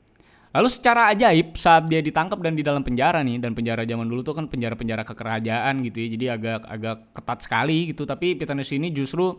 Lalu 0.54 0.70
secara 0.70 1.10
ajaib 1.10 1.58
saat 1.58 1.90
dia 1.90 1.98
ditangkap 1.98 2.38
dan 2.38 2.54
di 2.54 2.62
dalam 2.62 2.86
penjara 2.86 3.26
nih 3.26 3.42
dan 3.42 3.58
penjara 3.58 3.82
zaman 3.82 4.06
dulu 4.06 4.22
tuh 4.22 4.38
kan 4.38 4.46
penjara-penjara 4.46 5.02
kekerajaan 5.02 5.82
gitu 5.82 5.98
ya. 5.98 6.08
Jadi 6.14 6.26
agak 6.30 6.60
agak 6.70 6.96
ketat 7.10 7.38
sekali 7.42 7.90
gitu 7.90 8.06
tapi 8.06 8.38
Pitanis 8.38 8.70
ini 8.70 8.94
justru 8.94 9.34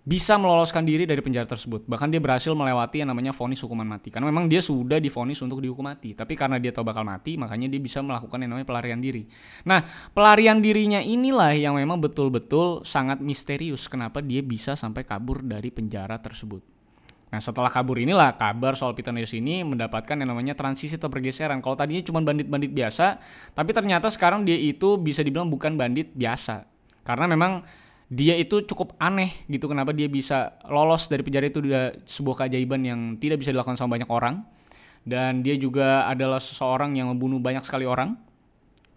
bisa 0.00 0.40
meloloskan 0.40 0.80
diri 0.82 1.04
dari 1.04 1.20
penjara 1.20 1.44
tersebut. 1.44 1.84
Bahkan 1.84 2.08
dia 2.08 2.18
berhasil 2.18 2.56
melewati 2.56 3.04
yang 3.04 3.12
namanya 3.12 3.36
vonis 3.36 3.60
hukuman 3.60 3.84
mati. 3.84 4.08
Karena 4.08 4.32
memang 4.32 4.48
dia 4.48 4.64
sudah 4.64 4.96
divonis 4.96 5.44
untuk 5.44 5.60
dihukum 5.60 5.84
mati. 5.84 6.16
Tapi 6.16 6.32
karena 6.34 6.56
dia 6.56 6.72
tahu 6.72 6.88
bakal 6.88 7.04
mati, 7.04 7.36
makanya 7.36 7.68
dia 7.68 7.80
bisa 7.80 8.00
melakukan 8.00 8.40
yang 8.40 8.56
namanya 8.56 8.68
pelarian 8.68 9.00
diri. 9.00 9.28
Nah, 9.68 9.84
pelarian 10.16 10.64
dirinya 10.64 11.04
inilah 11.04 11.52
yang 11.52 11.76
memang 11.76 12.00
betul-betul 12.00 12.80
sangat 12.82 13.20
misterius. 13.20 13.86
Kenapa 13.92 14.24
dia 14.24 14.40
bisa 14.40 14.72
sampai 14.72 15.04
kabur 15.04 15.44
dari 15.44 15.68
penjara 15.68 16.16
tersebut. 16.16 16.80
Nah 17.30 17.38
setelah 17.38 17.70
kabur 17.70 18.02
inilah 18.02 18.34
kabar 18.34 18.74
soal 18.74 18.90
Peter 18.98 19.14
Niels 19.14 19.30
ini 19.30 19.62
mendapatkan 19.62 20.18
yang 20.18 20.34
namanya 20.34 20.58
transisi 20.58 20.98
atau 20.98 21.06
pergeseran. 21.06 21.62
Kalau 21.62 21.78
tadinya 21.78 22.02
cuma 22.02 22.18
bandit-bandit 22.26 22.74
biasa, 22.74 23.22
tapi 23.54 23.70
ternyata 23.70 24.10
sekarang 24.10 24.42
dia 24.42 24.58
itu 24.58 24.98
bisa 24.98 25.22
dibilang 25.22 25.46
bukan 25.46 25.78
bandit 25.78 26.10
biasa. 26.10 26.66
Karena 27.06 27.30
memang 27.30 27.62
dia 28.10 28.34
itu 28.34 28.66
cukup 28.66 28.98
aneh 28.98 29.30
gitu 29.46 29.70
kenapa 29.70 29.94
dia 29.94 30.10
bisa 30.10 30.58
lolos 30.66 31.06
dari 31.06 31.22
penjara 31.22 31.46
itu 31.46 31.62
udah 31.62 31.94
sebuah 32.02 32.44
keajaiban 32.44 32.82
yang 32.82 33.00
tidak 33.22 33.38
bisa 33.38 33.54
dilakukan 33.54 33.78
sama 33.78 33.94
banyak 33.94 34.10
orang. 34.10 34.42
Dan 35.00 35.40
dia 35.46 35.56
juga 35.56 36.04
adalah 36.10 36.42
seseorang 36.42 36.98
yang 36.98 37.08
membunuh 37.08 37.40
banyak 37.40 37.62
sekali 37.62 37.86
orang. 37.86 38.18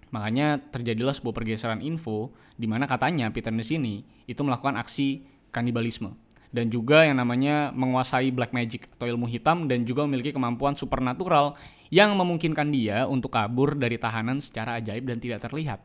Makanya 0.10 0.60
terjadilah 0.74 1.14
sebuah 1.14 1.32
pergeseran 1.32 1.80
info 1.86 2.34
di 2.58 2.66
mana 2.66 2.90
katanya 2.90 3.30
Peter 3.30 3.54
Niels 3.54 3.70
ini 3.70 4.02
itu 4.26 4.42
melakukan 4.42 4.76
aksi 4.82 5.26
kanibalisme 5.54 6.18
dan 6.54 6.70
juga 6.70 7.02
yang 7.02 7.18
namanya 7.18 7.74
menguasai 7.74 8.30
black 8.30 8.54
magic 8.54 8.86
atau 8.94 9.10
ilmu 9.10 9.26
hitam 9.26 9.66
dan 9.66 9.82
juga 9.90 10.06
memiliki 10.06 10.30
kemampuan 10.30 10.78
supernatural 10.78 11.58
yang 11.90 12.14
memungkinkan 12.14 12.70
dia 12.70 13.10
untuk 13.10 13.34
kabur 13.34 13.74
dari 13.74 13.98
tahanan 13.98 14.38
secara 14.38 14.78
ajaib 14.78 15.10
dan 15.10 15.18
tidak 15.18 15.42
terlihat. 15.42 15.82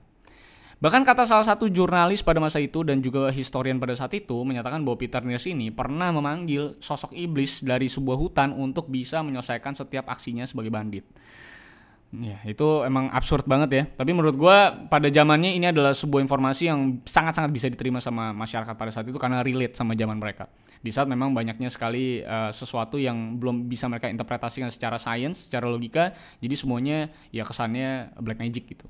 Bahkan 0.78 1.02
kata 1.02 1.26
salah 1.26 1.42
satu 1.42 1.66
jurnalis 1.66 2.22
pada 2.22 2.38
masa 2.38 2.62
itu 2.62 2.86
dan 2.86 3.02
juga 3.02 3.34
historian 3.34 3.82
pada 3.82 3.98
saat 3.98 4.14
itu 4.14 4.38
menyatakan 4.46 4.78
bahwa 4.86 4.94
Peter 4.94 5.18
Niels 5.26 5.42
ini 5.50 5.74
pernah 5.74 6.14
memanggil 6.14 6.78
sosok 6.78 7.10
iblis 7.18 7.66
dari 7.66 7.90
sebuah 7.90 8.14
hutan 8.14 8.54
untuk 8.54 8.86
bisa 8.86 9.18
menyelesaikan 9.26 9.74
setiap 9.74 10.06
aksinya 10.06 10.46
sebagai 10.46 10.70
bandit. 10.70 11.02
Ya, 12.08 12.40
itu 12.48 12.64
emang 12.88 13.12
absurd 13.12 13.44
banget 13.44 13.70
ya. 13.74 13.84
Tapi 13.84 14.16
menurut 14.16 14.38
gua 14.38 14.72
pada 14.88 15.12
zamannya 15.12 15.52
ini 15.58 15.68
adalah 15.68 15.92
sebuah 15.92 16.24
informasi 16.24 16.70
yang 16.70 17.04
sangat-sangat 17.04 17.50
bisa 17.52 17.66
diterima 17.68 18.00
sama 18.00 18.32
masyarakat 18.32 18.72
pada 18.78 18.88
saat 18.88 19.10
itu 19.10 19.18
karena 19.20 19.44
relate 19.44 19.76
sama 19.76 19.92
zaman 19.92 20.16
mereka. 20.16 20.48
Di 20.80 20.88
saat 20.88 21.10
memang 21.10 21.34
banyaknya 21.36 21.68
sekali 21.68 22.22
uh, 22.24 22.48
sesuatu 22.48 22.96
yang 22.96 23.36
belum 23.36 23.68
bisa 23.68 23.90
mereka 23.90 24.08
interpretasikan 24.08 24.72
secara 24.72 24.96
sains, 24.96 25.50
secara 25.50 25.68
logika, 25.68 26.16
jadi 26.40 26.54
semuanya 26.56 27.12
ya 27.28 27.44
kesannya 27.44 28.14
black 28.22 28.40
magic 28.40 28.78
gitu. 28.78 28.88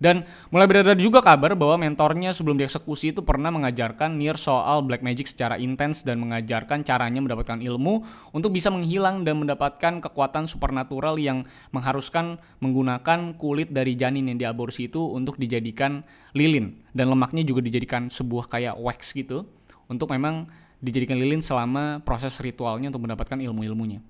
Dan 0.00 0.24
mulai 0.48 0.64
beredar 0.64 0.96
juga 0.96 1.20
kabar 1.20 1.52
bahwa 1.52 1.76
mentornya 1.84 2.32
sebelum 2.32 2.56
dieksekusi 2.56 3.12
itu 3.12 3.20
pernah 3.20 3.52
mengajarkan 3.52 4.16
Nier 4.16 4.40
soal 4.40 4.80
black 4.80 5.04
magic 5.04 5.28
secara 5.28 5.60
intens 5.60 6.00
dan 6.08 6.16
mengajarkan 6.24 6.80
caranya 6.88 7.20
mendapatkan 7.20 7.60
ilmu 7.60 8.00
untuk 8.32 8.56
bisa 8.56 8.72
menghilang 8.72 9.28
dan 9.28 9.36
mendapatkan 9.36 10.00
kekuatan 10.00 10.48
supernatural 10.48 11.20
yang 11.20 11.44
mengharuskan 11.76 12.40
menggunakan 12.64 13.36
kulit 13.36 13.76
dari 13.76 13.92
janin 13.92 14.32
yang 14.32 14.40
diaborsi 14.40 14.88
itu 14.88 15.04
untuk 15.04 15.36
dijadikan 15.36 16.00
lilin 16.32 16.80
dan 16.96 17.12
lemaknya 17.12 17.44
juga 17.44 17.60
dijadikan 17.60 18.08
sebuah 18.08 18.48
kayak 18.48 18.80
wax 18.80 19.12
gitu 19.12 19.44
untuk 19.84 20.08
memang 20.16 20.48
dijadikan 20.80 21.20
lilin 21.20 21.44
selama 21.44 22.00
proses 22.00 22.32
ritualnya 22.40 22.88
untuk 22.88 23.04
mendapatkan 23.04 23.36
ilmu-ilmunya. 23.36 24.00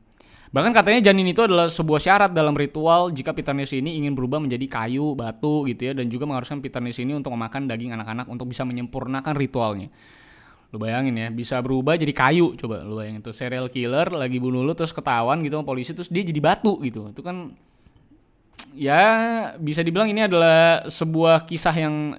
Bahkan 0.50 0.74
katanya 0.74 1.10
janin 1.10 1.30
itu 1.30 1.46
adalah 1.46 1.70
sebuah 1.70 2.02
syarat 2.02 2.30
dalam 2.34 2.58
ritual 2.58 3.14
jika 3.14 3.30
Peternis 3.30 3.70
ini 3.70 4.02
ingin 4.02 4.18
berubah 4.18 4.42
menjadi 4.42 4.66
kayu, 4.66 5.14
batu 5.14 5.62
gitu 5.70 5.90
ya 5.90 5.92
dan 5.94 6.10
juga 6.10 6.26
mengharuskan 6.26 6.58
Peternis 6.58 6.98
ini 6.98 7.14
untuk 7.14 7.30
memakan 7.38 7.70
daging 7.70 7.94
anak-anak 7.94 8.26
untuk 8.26 8.50
bisa 8.50 8.66
menyempurnakan 8.66 9.30
ritualnya. 9.38 9.94
Lu 10.74 10.82
bayangin 10.82 11.14
ya, 11.14 11.28
bisa 11.30 11.62
berubah 11.62 11.94
jadi 11.94 12.10
kayu. 12.10 12.58
Coba 12.58 12.82
lu 12.82 12.98
bayangin 12.98 13.22
tuh 13.22 13.30
serial 13.30 13.70
killer 13.70 14.10
lagi 14.10 14.42
bunuh 14.42 14.66
lu 14.66 14.74
terus 14.74 14.90
ketahuan 14.90 15.38
gitu 15.46 15.54
sama 15.54 15.66
polisi 15.66 15.94
terus 15.94 16.10
dia 16.10 16.26
jadi 16.26 16.42
batu 16.42 16.82
gitu. 16.82 17.14
Itu 17.14 17.22
kan 17.22 17.54
ya 18.74 19.02
bisa 19.54 19.86
dibilang 19.86 20.10
ini 20.10 20.26
adalah 20.26 20.86
sebuah 20.90 21.46
kisah 21.46 21.74
yang 21.78 22.18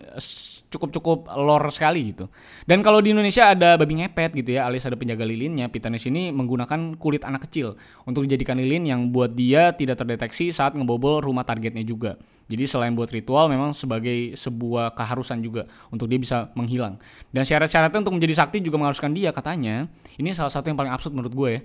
cukup-cukup 0.71 1.27
lore 1.35 1.67
sekali 1.69 2.15
gitu. 2.15 2.31
Dan 2.63 2.79
kalau 2.79 3.03
di 3.03 3.11
Indonesia 3.11 3.51
ada 3.51 3.75
babi 3.75 3.99
ngepet 3.99 4.31
gitu 4.39 4.55
ya, 4.55 4.71
alias 4.71 4.87
ada 4.87 4.95
penjaga 4.95 5.27
lilinnya, 5.27 5.67
Pitanis 5.67 6.07
ini 6.07 6.31
menggunakan 6.31 6.95
kulit 6.95 7.27
anak 7.27 7.45
kecil 7.45 7.75
untuk 8.07 8.23
dijadikan 8.23 8.55
lilin 8.55 8.87
yang 8.87 9.11
buat 9.11 9.35
dia 9.35 9.75
tidak 9.75 9.99
terdeteksi 9.99 10.55
saat 10.55 10.73
ngebobol 10.73 11.19
rumah 11.19 11.43
targetnya 11.43 11.83
juga. 11.83 12.15
Jadi 12.47 12.67
selain 12.67 12.95
buat 12.95 13.11
ritual 13.11 13.47
memang 13.51 13.75
sebagai 13.75 14.35
sebuah 14.35 14.95
keharusan 14.95 15.43
juga 15.43 15.67
untuk 15.91 16.07
dia 16.07 16.19
bisa 16.19 16.51
menghilang. 16.55 16.99
Dan 17.31 17.43
syarat-syaratnya 17.43 18.03
untuk 18.03 18.15
menjadi 18.15 18.43
sakti 18.43 18.63
juga 18.63 18.79
mengharuskan 18.79 19.11
dia 19.11 19.31
katanya. 19.35 19.87
Ini 20.19 20.35
salah 20.35 20.51
satu 20.51 20.71
yang 20.71 20.79
paling 20.79 20.91
absurd 20.91 21.15
menurut 21.15 21.31
gue 21.35 21.49
ya. 21.51 21.61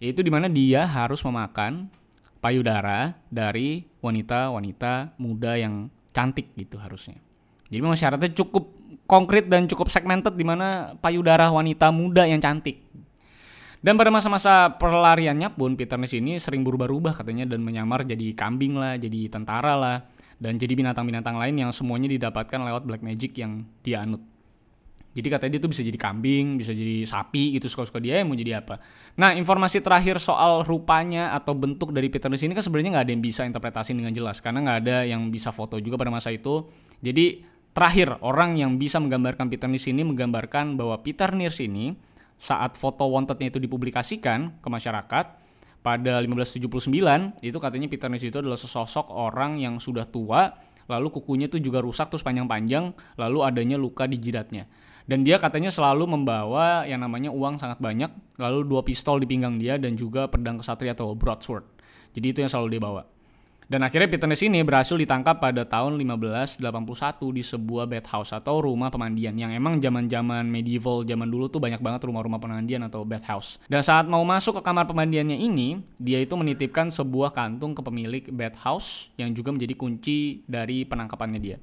Yaitu 0.00 0.24
di 0.24 0.32
mana 0.32 0.48
dia 0.48 0.88
harus 0.88 1.20
memakan 1.24 1.92
payudara 2.40 3.20
dari 3.28 3.84
wanita-wanita 4.00 5.20
muda 5.20 5.60
yang 5.60 5.92
cantik 6.16 6.56
gitu 6.56 6.80
harusnya. 6.80 7.29
Jadi 7.70 7.80
memang 7.80 7.96
syaratnya 7.96 8.34
cukup 8.34 8.76
konkret 9.06 9.46
dan 9.46 9.70
cukup 9.70 9.90
segmented 9.90 10.34
di 10.34 10.42
mana 10.42 10.98
payudara 10.98 11.50
wanita 11.50 11.94
muda 11.94 12.26
yang 12.26 12.42
cantik. 12.42 12.82
Dan 13.80 13.96
pada 13.96 14.12
masa-masa 14.12 14.76
perlariannya 14.76 15.56
pun 15.56 15.72
Peter 15.72 15.96
Nis 15.96 16.12
ini 16.12 16.36
sering 16.36 16.60
berubah-ubah 16.60 17.16
katanya 17.24 17.48
dan 17.48 17.64
menyamar 17.64 18.04
jadi 18.04 18.36
kambing 18.36 18.76
lah, 18.76 19.00
jadi 19.00 19.32
tentara 19.32 19.72
lah, 19.72 20.04
dan 20.36 20.60
jadi 20.60 20.76
binatang-binatang 20.76 21.40
lain 21.40 21.64
yang 21.64 21.70
semuanya 21.72 22.12
didapatkan 22.12 22.60
lewat 22.60 22.84
black 22.84 23.00
magic 23.00 23.40
yang 23.40 23.64
dia 23.80 24.04
anut. 24.04 24.20
Jadi 25.10 25.26
katanya 25.26 25.52
dia 25.58 25.62
tuh 25.64 25.72
bisa 25.74 25.82
jadi 25.82 25.98
kambing, 25.98 26.54
bisa 26.54 26.70
jadi 26.70 27.02
sapi 27.02 27.58
gitu 27.58 27.66
suka-suka 27.66 27.98
dia 27.98 28.22
yang 28.22 28.30
mau 28.30 28.38
jadi 28.38 28.62
apa. 28.62 28.78
Nah 29.18 29.34
informasi 29.34 29.82
terakhir 29.82 30.22
soal 30.22 30.62
rupanya 30.62 31.34
atau 31.34 31.50
bentuk 31.56 31.90
dari 31.90 32.06
Peter 32.12 32.30
Nis 32.30 32.46
ini 32.46 32.54
kan 32.54 32.62
sebenarnya 32.62 33.00
nggak 33.00 33.04
ada 33.10 33.12
yang 33.16 33.24
bisa 33.24 33.42
interpretasi 33.42 33.90
dengan 33.90 34.14
jelas 34.14 34.38
karena 34.38 34.62
nggak 34.62 34.78
ada 34.86 34.96
yang 35.08 35.26
bisa 35.34 35.50
foto 35.50 35.82
juga 35.82 35.98
pada 35.98 36.14
masa 36.14 36.30
itu. 36.30 36.68
Jadi 37.02 37.42
Terakhir, 37.70 38.18
orang 38.26 38.58
yang 38.58 38.82
bisa 38.82 38.98
menggambarkan 38.98 39.46
Peter 39.46 39.70
Nirs 39.70 39.86
ini 39.86 40.02
menggambarkan 40.02 40.74
bahwa 40.74 40.98
Peter 41.06 41.30
Nirs 41.30 41.62
ini 41.62 41.94
saat 42.34 42.74
foto 42.74 43.06
wantednya 43.06 43.54
itu 43.54 43.62
dipublikasikan 43.62 44.58
ke 44.58 44.68
masyarakat 44.68 45.26
pada 45.80 46.12
1579 46.18 46.90
itu 47.46 47.58
katanya 47.62 47.86
Peter 47.86 48.10
Nirs 48.10 48.26
itu 48.26 48.42
adalah 48.42 48.58
sesosok 48.58 49.14
orang 49.14 49.62
yang 49.62 49.78
sudah 49.78 50.02
tua 50.02 50.50
lalu 50.90 51.14
kukunya 51.14 51.46
itu 51.46 51.62
juga 51.62 51.78
rusak 51.78 52.10
terus 52.10 52.26
panjang-panjang 52.26 52.90
lalu 53.14 53.38
adanya 53.46 53.78
luka 53.78 54.10
di 54.10 54.18
jidatnya. 54.18 54.66
Dan 55.06 55.22
dia 55.22 55.38
katanya 55.38 55.70
selalu 55.70 56.10
membawa 56.10 56.82
yang 56.90 57.02
namanya 57.06 57.30
uang 57.30 57.62
sangat 57.62 57.78
banyak 57.78 58.10
lalu 58.34 58.66
dua 58.66 58.82
pistol 58.82 59.22
di 59.22 59.30
pinggang 59.30 59.62
dia 59.62 59.78
dan 59.78 59.94
juga 59.94 60.26
pedang 60.26 60.58
kesatria 60.58 60.98
atau 60.98 61.14
broadsword. 61.14 61.62
Jadi 62.18 62.26
itu 62.34 62.38
yang 62.42 62.50
selalu 62.50 62.74
dia 62.74 62.82
bawa 62.82 63.02
dan 63.70 63.86
akhirnya 63.86 64.10
Peter 64.10 64.26
Ness 64.26 64.42
ini 64.42 64.66
berhasil 64.66 64.98
ditangkap 64.98 65.38
pada 65.38 65.62
tahun 65.62 65.94
1581 65.94 66.58
di 67.30 67.42
sebuah 67.46 67.86
bathhouse 67.86 68.34
atau 68.34 68.66
rumah 68.66 68.90
pemandian 68.90 69.38
yang 69.38 69.54
emang 69.54 69.78
zaman-zaman 69.78 70.42
medieval 70.42 71.06
zaman 71.06 71.30
dulu 71.30 71.46
tuh 71.46 71.62
banyak 71.62 71.78
banget 71.78 72.02
rumah-rumah 72.02 72.42
pemandian 72.42 72.82
atau 72.82 73.06
bathhouse. 73.06 73.62
Dan 73.70 73.86
saat 73.86 74.10
mau 74.10 74.26
masuk 74.26 74.58
ke 74.58 74.62
kamar 74.66 74.90
pemandiannya 74.90 75.38
ini, 75.38 75.86
dia 76.02 76.18
itu 76.18 76.34
menitipkan 76.34 76.90
sebuah 76.90 77.30
kantung 77.30 77.78
ke 77.78 77.82
pemilik 77.86 78.26
bathhouse 78.34 79.14
yang 79.14 79.30
juga 79.30 79.54
menjadi 79.54 79.78
kunci 79.78 80.42
dari 80.50 80.82
penangkapannya 80.82 81.38
dia. 81.38 81.62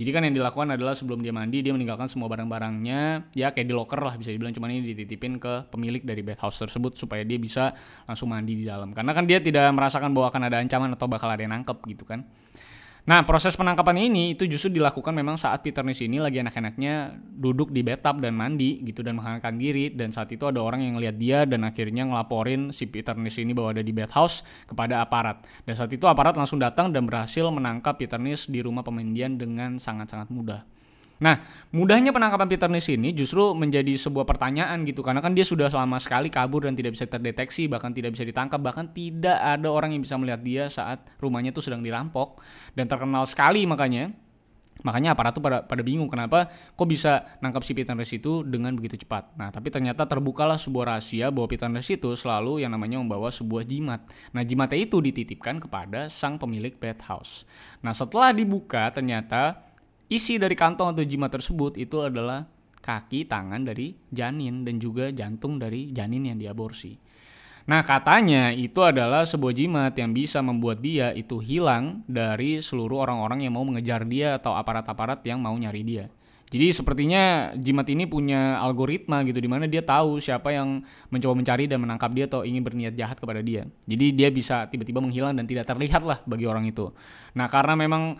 Jadi 0.00 0.16
kan 0.16 0.24
yang 0.24 0.32
dilakukan 0.32 0.80
adalah 0.80 0.96
sebelum 0.96 1.20
dia 1.20 1.28
mandi 1.28 1.60
dia 1.60 1.76
meninggalkan 1.76 2.08
semua 2.08 2.24
barang-barangnya 2.32 3.36
ya 3.36 3.52
kayak 3.52 3.68
di 3.68 3.74
locker 3.76 4.00
lah 4.00 4.16
bisa 4.16 4.32
dibilang 4.32 4.56
cuman 4.56 4.72
ini 4.72 4.96
dititipin 4.96 5.36
ke 5.36 5.68
pemilik 5.68 6.00
dari 6.00 6.24
bathhouse 6.24 6.56
tersebut 6.64 6.96
supaya 6.96 7.20
dia 7.20 7.36
bisa 7.36 7.76
langsung 8.08 8.32
mandi 8.32 8.56
di 8.56 8.64
dalam. 8.64 8.96
Karena 8.96 9.12
kan 9.12 9.28
dia 9.28 9.44
tidak 9.44 9.68
merasakan 9.76 10.16
bahwa 10.16 10.32
akan 10.32 10.42
ada 10.48 10.56
ancaman 10.56 10.96
atau 10.96 11.04
bakal 11.04 11.28
ada 11.28 11.44
yang 11.44 11.52
nangkep 11.52 11.84
gitu 11.84 12.08
kan. 12.08 12.24
Nah, 13.08 13.24
proses 13.24 13.56
penangkapan 13.56 14.12
ini 14.12 14.36
itu 14.36 14.44
justru 14.44 14.76
dilakukan 14.76 15.16
memang 15.16 15.40
saat 15.40 15.64
Peter 15.64 15.80
Nis 15.80 16.04
ini 16.04 16.20
lagi 16.20 16.36
enak-enaknya 16.44 17.16
duduk 17.16 17.72
di 17.72 17.80
bathtub 17.80 18.20
dan 18.20 18.36
mandi 18.36 18.84
gitu 18.84 19.00
dan 19.00 19.16
menghangatkan 19.16 19.56
diri 19.56 19.88
dan 19.88 20.12
saat 20.12 20.28
itu 20.28 20.44
ada 20.44 20.60
orang 20.60 20.84
yang 20.84 21.00
lihat 21.00 21.16
dia 21.16 21.48
dan 21.48 21.64
akhirnya 21.64 22.04
ngelaporin 22.04 22.68
si 22.76 22.84
Peter 22.84 23.16
Nis 23.16 23.40
ini 23.40 23.56
bahwa 23.56 23.72
ada 23.72 23.80
di 23.80 23.92
bathhouse 23.96 24.44
kepada 24.68 25.00
aparat. 25.00 25.48
Dan 25.64 25.80
saat 25.80 25.88
itu 25.88 26.04
aparat 26.04 26.36
langsung 26.36 26.60
datang 26.60 26.92
dan 26.92 27.08
berhasil 27.08 27.48
menangkap 27.48 27.96
Peter 27.96 28.20
Nis 28.20 28.44
di 28.44 28.60
rumah 28.60 28.84
pemandian 28.84 29.40
dengan 29.40 29.80
sangat-sangat 29.80 30.28
mudah. 30.28 30.79
Nah, 31.20 31.36
mudahnya 31.68 32.16
penangkapan 32.16 32.48
Peter 32.48 32.68
Nis 32.72 32.88
ini 32.88 33.12
justru 33.12 33.52
menjadi 33.52 33.92
sebuah 34.00 34.24
pertanyaan 34.24 34.88
gitu 34.88 35.04
karena 35.04 35.20
kan 35.20 35.36
dia 35.36 35.44
sudah 35.44 35.68
selama 35.68 36.00
sekali 36.00 36.32
kabur 36.32 36.64
dan 36.64 36.72
tidak 36.72 36.96
bisa 36.96 37.04
terdeteksi 37.04 37.68
bahkan 37.68 37.92
tidak 37.92 38.16
bisa 38.16 38.24
ditangkap 38.24 38.56
bahkan 38.56 38.88
tidak 38.88 39.36
ada 39.36 39.68
orang 39.68 39.92
yang 39.92 40.00
bisa 40.00 40.16
melihat 40.16 40.40
dia 40.40 40.64
saat 40.72 41.04
rumahnya 41.20 41.52
itu 41.52 41.60
sedang 41.60 41.84
dirampok 41.84 42.40
dan 42.72 42.88
terkenal 42.88 43.28
sekali 43.28 43.68
makanya 43.68 44.16
Makanya 44.80 45.12
aparat 45.12 45.36
tuh 45.36 45.44
pada, 45.44 45.60
pada 45.64 45.82
bingung 45.84 46.08
kenapa 46.08 46.48
kok 46.48 46.88
bisa 46.88 47.36
nangkap 47.44 47.60
si 47.64 47.76
Peter 47.76 47.92
Nis 47.92 48.12
itu 48.12 48.40
dengan 48.40 48.72
begitu 48.72 48.96
cepat. 48.96 49.36
Nah, 49.36 49.52
tapi 49.52 49.68
ternyata 49.68 50.08
terbukalah 50.08 50.56
sebuah 50.56 50.96
rahasia 50.96 51.28
bahwa 51.28 51.46
Peter 51.52 51.68
Nis 51.68 51.88
itu 51.92 52.16
selalu 52.16 52.64
yang 52.64 52.72
namanya 52.72 52.96
membawa 52.96 53.28
sebuah 53.28 53.68
jimat. 53.68 54.00
Nah, 54.32 54.40
jimatnya 54.40 54.80
itu 54.80 54.98
dititipkan 55.04 55.60
kepada 55.60 56.08
sang 56.08 56.40
pemilik 56.40 56.72
bathhouse. 56.80 57.44
Nah, 57.84 57.92
setelah 57.92 58.32
dibuka 58.32 58.88
ternyata 58.88 59.69
isi 60.10 60.36
dari 60.36 60.58
kantong 60.58 60.92
atau 60.92 61.06
jimat 61.06 61.30
tersebut 61.30 61.78
itu 61.78 62.02
adalah 62.02 62.50
kaki 62.82 63.30
tangan 63.30 63.62
dari 63.62 63.94
janin 64.10 64.66
dan 64.66 64.82
juga 64.82 65.14
jantung 65.14 65.56
dari 65.56 65.94
janin 65.94 66.34
yang 66.34 66.38
diaborsi. 66.40 66.98
Nah, 67.68 67.86
katanya 67.86 68.50
itu 68.50 68.82
adalah 68.82 69.22
sebuah 69.22 69.54
jimat 69.54 69.94
yang 69.94 70.10
bisa 70.10 70.42
membuat 70.42 70.82
dia 70.82 71.14
itu 71.14 71.38
hilang 71.38 72.02
dari 72.08 72.58
seluruh 72.58 73.06
orang-orang 73.06 73.46
yang 73.46 73.54
mau 73.54 73.62
mengejar 73.62 74.02
dia 74.08 74.40
atau 74.40 74.58
aparat-aparat 74.58 75.22
yang 75.22 75.38
mau 75.38 75.54
nyari 75.54 75.86
dia. 75.86 76.10
Jadi 76.50 76.74
sepertinya 76.74 77.54
jimat 77.54 77.86
ini 77.86 78.10
punya 78.10 78.58
algoritma 78.58 79.22
gitu 79.22 79.38
di 79.38 79.46
mana 79.46 79.70
dia 79.70 79.86
tahu 79.86 80.18
siapa 80.18 80.50
yang 80.50 80.82
mencoba 81.06 81.38
mencari 81.38 81.70
dan 81.70 81.78
menangkap 81.78 82.10
dia 82.10 82.26
atau 82.26 82.42
ingin 82.42 82.66
berniat 82.66 82.98
jahat 82.98 83.22
kepada 83.22 83.38
dia. 83.38 83.70
Jadi 83.86 84.18
dia 84.18 84.34
bisa 84.34 84.66
tiba-tiba 84.66 84.98
menghilang 84.98 85.38
dan 85.38 85.46
tidak 85.46 85.70
terlihat 85.70 86.02
lah 86.02 86.18
bagi 86.26 86.50
orang 86.50 86.66
itu. 86.66 86.90
Nah 87.38 87.46
karena 87.46 87.78
memang 87.78 88.18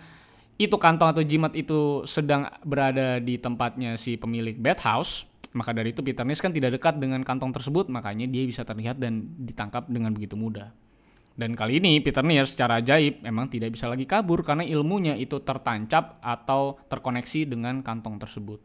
itu 0.60 0.76
kantong 0.76 1.16
atau 1.16 1.24
jimat 1.24 1.56
itu 1.56 2.04
sedang 2.04 2.44
berada 2.60 3.16
di 3.16 3.40
tempatnya 3.40 3.96
si 3.96 4.20
pemilik 4.20 4.60
bathhouse, 4.60 5.24
maka 5.56 5.72
dari 5.72 5.96
itu 5.96 6.04
Peter 6.04 6.20
Nis 6.20 6.44
kan 6.44 6.52
tidak 6.52 6.76
dekat 6.76 7.00
dengan 7.00 7.24
kantong 7.24 7.56
tersebut, 7.56 7.88
makanya 7.88 8.28
dia 8.28 8.44
bisa 8.44 8.60
terlihat 8.60 9.00
dan 9.00 9.24
ditangkap 9.40 9.88
dengan 9.88 10.12
begitu 10.12 10.36
mudah. 10.36 10.68
Dan 11.32 11.56
kali 11.56 11.80
ini 11.80 12.04
Peter 12.04 12.20
Nis 12.20 12.52
secara 12.52 12.84
ajaib 12.84 13.24
memang 13.24 13.48
tidak 13.48 13.72
bisa 13.72 13.88
lagi 13.88 14.04
kabur 14.04 14.44
karena 14.44 14.60
ilmunya 14.60 15.16
itu 15.16 15.40
tertancap 15.40 16.20
atau 16.20 16.76
terkoneksi 16.92 17.48
dengan 17.48 17.80
kantong 17.80 18.20
tersebut. 18.20 18.60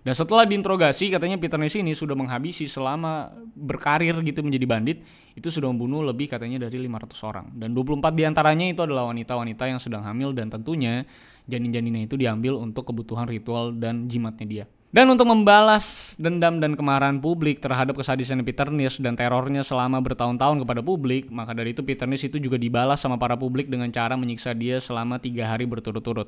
Dan 0.00 0.16
setelah 0.16 0.48
diinterogasi 0.48 1.12
katanya 1.12 1.36
Peter 1.36 1.60
Ness 1.60 1.76
ini 1.76 1.92
sudah 1.92 2.16
menghabisi 2.16 2.64
selama 2.64 3.36
berkarir 3.52 4.16
gitu 4.24 4.40
menjadi 4.40 4.64
bandit 4.64 4.98
itu 5.36 5.48
sudah 5.52 5.68
membunuh 5.68 6.00
lebih 6.00 6.32
katanya 6.32 6.66
dari 6.68 6.80
500 6.88 7.28
orang 7.28 7.46
dan 7.52 7.76
24 7.76 8.16
di 8.16 8.22
antaranya 8.24 8.66
itu 8.66 8.80
adalah 8.80 9.12
wanita-wanita 9.12 9.68
yang 9.68 9.80
sedang 9.80 10.02
hamil 10.04 10.32
dan 10.32 10.48
tentunya 10.48 11.04
janin-janinnya 11.50 12.06
itu 12.06 12.14
diambil 12.14 12.54
untuk 12.62 12.86
kebutuhan 12.86 13.26
ritual 13.26 13.74
dan 13.74 14.06
jimatnya 14.06 14.46
dia. 14.46 14.64
Dan 14.90 15.06
untuk 15.06 15.22
membalas 15.30 16.18
dendam 16.18 16.58
dan 16.58 16.74
kemarahan 16.74 17.22
publik 17.22 17.62
terhadap 17.62 17.94
kesadisan 17.94 18.42
Peter 18.42 18.66
Nish 18.74 18.98
dan 18.98 19.14
terornya 19.14 19.62
selama 19.62 20.02
bertahun-tahun 20.02 20.66
kepada 20.66 20.82
publik, 20.82 21.30
maka 21.30 21.54
dari 21.54 21.70
itu 21.70 21.86
Peter 21.86 22.10
Nish 22.10 22.26
itu 22.26 22.42
juga 22.42 22.58
dibalas 22.58 22.98
sama 22.98 23.14
para 23.14 23.38
publik 23.38 23.70
dengan 23.70 23.86
cara 23.94 24.18
menyiksa 24.18 24.50
dia 24.50 24.82
selama 24.82 25.22
tiga 25.22 25.46
hari 25.46 25.62
berturut-turut. 25.62 26.26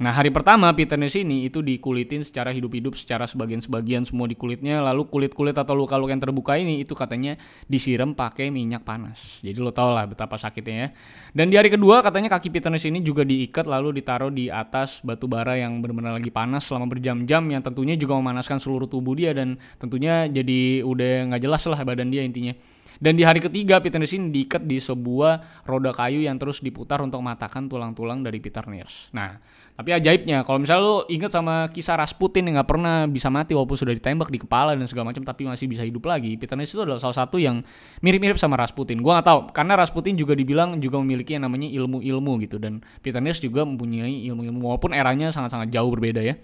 Nah 0.00 0.16
hari 0.16 0.32
pertama 0.32 0.72
Peter 0.72 0.96
Nish 0.96 1.20
ini 1.20 1.44
itu 1.44 1.60
dikulitin 1.60 2.24
secara 2.24 2.56
hidup-hidup 2.56 2.96
secara 2.96 3.28
sebagian-sebagian 3.28 4.08
semua 4.08 4.24
di 4.24 4.32
kulitnya. 4.32 4.80
Lalu 4.80 5.12
kulit-kulit 5.12 5.52
atau 5.52 5.76
luka-luka 5.76 6.16
yang 6.16 6.24
terbuka 6.24 6.56
ini 6.56 6.80
itu 6.80 6.96
katanya 6.96 7.36
disiram 7.68 8.16
pakai 8.16 8.48
minyak 8.48 8.80
panas. 8.80 9.44
Jadi 9.44 9.60
lo 9.60 9.76
tau 9.76 9.92
lah 9.92 10.08
betapa 10.08 10.40
sakitnya 10.40 10.76
ya. 10.80 10.88
Dan 11.36 11.52
di 11.52 11.60
hari 11.60 11.68
kedua 11.68 12.00
katanya 12.00 12.32
kaki 12.32 12.48
Peter 12.48 12.72
Nish 12.72 12.88
ini 12.88 13.04
juga 13.04 13.28
diikat 13.28 13.68
lalu 13.68 14.00
ditaruh 14.00 14.32
di 14.32 14.48
atas 14.48 15.04
batu 15.04 15.28
bara 15.28 15.60
yang 15.60 15.84
benar-benar 15.84 16.16
lagi 16.16 16.32
panas 16.32 16.64
selama 16.64 16.88
berjam-jam 16.88 17.44
yang 17.52 17.60
tentunya 17.60 17.92
juga 17.92 18.16
memanaskan 18.16 18.56
seluruh 18.56 18.88
tubuh 18.88 19.12
dia 19.12 19.36
dan 19.36 19.60
tentunya 19.76 20.24
jadi 20.32 20.80
udah 20.80 21.28
nggak 21.28 21.44
jelas 21.44 21.60
lah 21.68 21.84
badan 21.84 22.08
dia 22.08 22.24
intinya 22.24 22.56
dan 23.00 23.16
di 23.16 23.24
hari 23.24 23.40
ketiga 23.40 23.80
Peter 23.80 23.96
Nurse 23.96 24.20
ini 24.20 24.28
diikat 24.28 24.68
di 24.68 24.76
sebuah 24.76 25.64
roda 25.64 25.88
kayu 25.88 26.20
yang 26.20 26.36
terus 26.36 26.60
diputar 26.60 27.00
untuk 27.00 27.24
mematahkan 27.24 27.64
tulang-tulang 27.64 28.20
dari 28.20 28.44
Peter 28.44 28.60
Nurse. 28.68 29.08
Nah, 29.16 29.40
tapi 29.72 29.96
ajaibnya 29.96 30.44
kalau 30.44 30.60
misalnya 30.60 30.84
lo 30.84 30.96
inget 31.08 31.32
sama 31.32 31.72
kisah 31.72 31.96
Rasputin 31.96 32.44
yang 32.44 32.60
nggak 32.60 32.68
pernah 32.68 33.08
bisa 33.08 33.32
mati 33.32 33.56
walaupun 33.56 33.80
sudah 33.80 33.96
ditembak 33.96 34.28
di 34.28 34.36
kepala 34.44 34.76
dan 34.76 34.84
segala 34.84 35.16
macam 35.16 35.24
tapi 35.24 35.48
masih 35.48 35.64
bisa 35.64 35.80
hidup 35.80 36.04
lagi. 36.04 36.36
Peter 36.36 36.52
Nurse 36.60 36.76
itu 36.76 36.84
adalah 36.84 37.00
salah 37.00 37.16
satu 37.24 37.40
yang 37.40 37.64
mirip-mirip 38.04 38.36
sama 38.36 38.60
Rasputin. 38.60 39.00
Gua 39.00 39.16
nggak 39.16 39.26
tahu 39.32 39.40
karena 39.56 39.80
Rasputin 39.80 40.20
juga 40.20 40.36
dibilang 40.36 40.76
juga 40.76 41.00
memiliki 41.00 41.40
yang 41.40 41.48
namanya 41.48 41.72
ilmu-ilmu 41.72 42.32
gitu 42.44 42.60
dan 42.60 42.84
Peter 43.00 43.24
Nurse 43.24 43.40
juga 43.40 43.64
mempunyai 43.64 44.28
ilmu-ilmu 44.28 44.60
walaupun 44.60 44.92
eranya 44.92 45.32
sangat-sangat 45.32 45.72
jauh 45.72 45.88
berbeda 45.88 46.20
ya. 46.20 46.36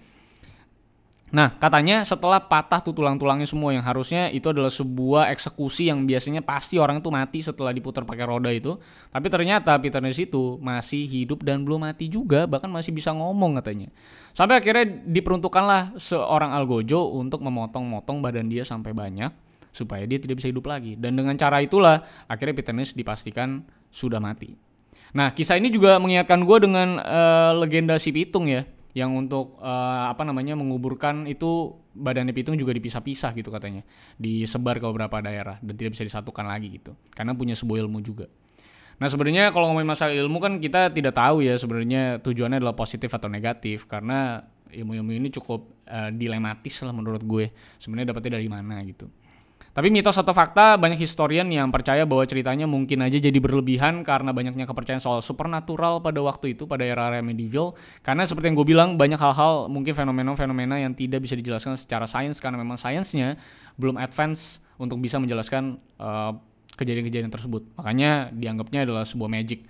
Nah, 1.27 1.51
katanya 1.59 2.07
setelah 2.07 2.39
patah 2.39 2.79
tuh 2.79 2.95
tulang-tulangnya 2.95 3.43
semua 3.43 3.75
yang 3.75 3.83
harusnya 3.83 4.31
itu 4.31 4.47
adalah 4.47 4.71
sebuah 4.71 5.27
eksekusi 5.35 5.91
yang 5.91 6.07
biasanya 6.07 6.39
pasti 6.39 6.79
orang 6.79 7.03
tuh 7.03 7.11
mati 7.11 7.43
setelah 7.43 7.75
diputar 7.75 8.07
pakai 8.07 8.23
roda 8.23 8.47
itu. 8.47 8.79
Tapi 9.11 9.27
ternyata 9.27 9.75
Peter 9.83 9.99
Ness 9.99 10.23
itu 10.23 10.55
masih 10.63 11.03
hidup 11.03 11.43
dan 11.43 11.67
belum 11.67 11.83
mati 11.83 12.07
juga, 12.07 12.47
bahkan 12.47 12.71
masih 12.71 12.95
bisa 12.95 13.11
ngomong 13.11 13.59
katanya. 13.59 13.91
Sampai 14.31 14.63
akhirnya 14.63 14.87
diperuntukkanlah 14.87 15.99
seorang 15.99 16.55
Algojo 16.55 17.19
untuk 17.19 17.43
memotong-motong 17.43 18.23
badan 18.23 18.47
dia 18.47 18.63
sampai 18.63 18.95
banyak 18.95 19.35
supaya 19.75 20.07
dia 20.07 20.23
tidak 20.23 20.39
bisa 20.39 20.47
hidup 20.47 20.63
lagi. 20.63 20.95
Dan 20.95 21.19
dengan 21.19 21.35
cara 21.35 21.59
itulah 21.59 22.07
akhirnya 22.31 22.55
Peter 22.55 22.71
Ness 22.71 22.95
dipastikan 22.95 23.67
sudah 23.91 24.23
mati. 24.23 24.55
Nah, 25.11 25.35
kisah 25.35 25.59
ini 25.59 25.67
juga 25.75 25.99
mengingatkan 25.99 26.39
gue 26.39 26.57
dengan 26.63 27.03
uh, 27.03 27.51
legenda 27.51 27.99
si 27.99 28.15
Pitung 28.15 28.47
ya 28.47 28.63
yang 28.97 29.13
untuk 29.13 29.61
uh, 29.61 30.09
apa 30.09 30.25
namanya 30.25 30.57
menguburkan 30.57 31.29
itu 31.29 31.77
badannya 31.93 32.33
pitung 32.33 32.57
juga 32.57 32.73
dipisah-pisah 32.73 33.37
gitu 33.37 33.53
katanya. 33.53 33.85
Disebar 34.17 34.81
ke 34.81 34.85
beberapa 34.89 35.21
daerah 35.21 35.61
dan 35.61 35.77
tidak 35.77 35.93
bisa 35.93 36.09
disatukan 36.09 36.49
lagi 36.49 36.81
gitu. 36.81 36.97
Karena 37.13 37.37
punya 37.37 37.53
sebuah 37.53 37.85
ilmu 37.85 38.01
juga. 38.01 38.25
Nah 38.97 39.05
sebenarnya 39.05 39.53
kalau 39.53 39.69
ngomongin 39.69 39.93
masalah 39.93 40.17
ilmu 40.17 40.41
kan 40.41 40.57
kita 40.57 40.89
tidak 40.89 41.13
tahu 41.13 41.45
ya 41.45 41.53
sebenarnya 41.53 42.17
tujuannya 42.25 42.57
adalah 42.57 42.73
positif 42.73 43.13
atau 43.13 43.29
negatif. 43.29 43.85
Karena 43.85 44.41
ilmu-ilmu 44.73 45.13
ini 45.13 45.29
cukup 45.29 45.85
uh, 45.85 46.09
dilematis 46.09 46.81
lah 46.81 46.97
menurut 46.97 47.21
gue. 47.21 47.53
Sebenarnya 47.77 48.17
dapetnya 48.17 48.41
dari 48.41 48.49
mana 48.49 48.81
gitu 48.81 49.05
tapi 49.77 49.93
mitos 49.93 50.17
atau 50.17 50.33
fakta 50.33 50.73
banyak 50.73 50.97
historian 50.97 51.45
yang 51.53 51.69
percaya 51.69 52.01
bahwa 52.01 52.25
ceritanya 52.25 52.65
mungkin 52.65 52.97
aja 53.05 53.21
jadi 53.21 53.37
berlebihan 53.37 54.01
karena 54.01 54.33
banyaknya 54.33 54.65
kepercayaan 54.65 54.97
soal 54.97 55.21
supernatural 55.21 56.01
pada 56.01 56.17
waktu 56.17 56.57
itu 56.57 56.65
pada 56.65 56.81
era-era 56.81 57.21
medieval. 57.21 57.77
Karena 58.01 58.25
seperti 58.25 58.49
yang 58.49 58.57
gue 58.57 58.65
bilang 58.65 58.97
banyak 58.97 59.21
hal-hal 59.21 59.69
mungkin 59.69 59.93
fenomena-fenomena 59.93 60.81
yang 60.81 60.97
tidak 60.97 61.21
bisa 61.21 61.37
dijelaskan 61.37 61.77
secara 61.77 62.09
sains 62.09 62.41
karena 62.41 62.57
memang 62.57 62.81
sainsnya 62.81 63.37
belum 63.77 64.01
advance 64.01 64.65
untuk 64.81 64.97
bisa 64.97 65.21
menjelaskan 65.21 65.77
kejadian 65.77 66.09
eh, 66.09 66.33
kejadian-kejadian 66.73 67.29
tersebut. 67.29 67.69
Makanya 67.77 68.33
dianggapnya 68.33 68.81
adalah 68.81 69.05
sebuah 69.05 69.29
magic. 69.29 69.61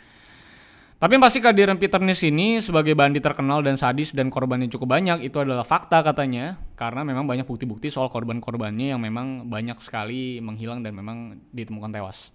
Tapi 0.98 1.14
pasti 1.22 1.46
kehadiran 1.46 1.78
Peter 1.78 2.02
Nis 2.02 2.26
ini 2.26 2.58
sebagai 2.58 2.98
bandit 2.98 3.22
terkenal 3.22 3.62
dan 3.62 3.78
sadis 3.78 4.18
dan 4.18 4.34
korbannya 4.34 4.66
cukup 4.66 4.98
banyak 4.98 5.30
itu 5.30 5.38
adalah 5.38 5.62
fakta 5.62 6.02
katanya 6.02 6.58
karena 6.74 7.06
memang 7.06 7.30
banyak 7.30 7.46
bukti-bukti 7.46 7.94
soal 7.94 8.10
korban-korbannya 8.10 8.98
yang 8.98 9.02
memang 9.06 9.46
banyak 9.46 9.78
sekali 9.78 10.42
menghilang 10.42 10.82
dan 10.82 10.98
memang 10.98 11.38
ditemukan 11.54 11.94
tewas. 11.94 12.34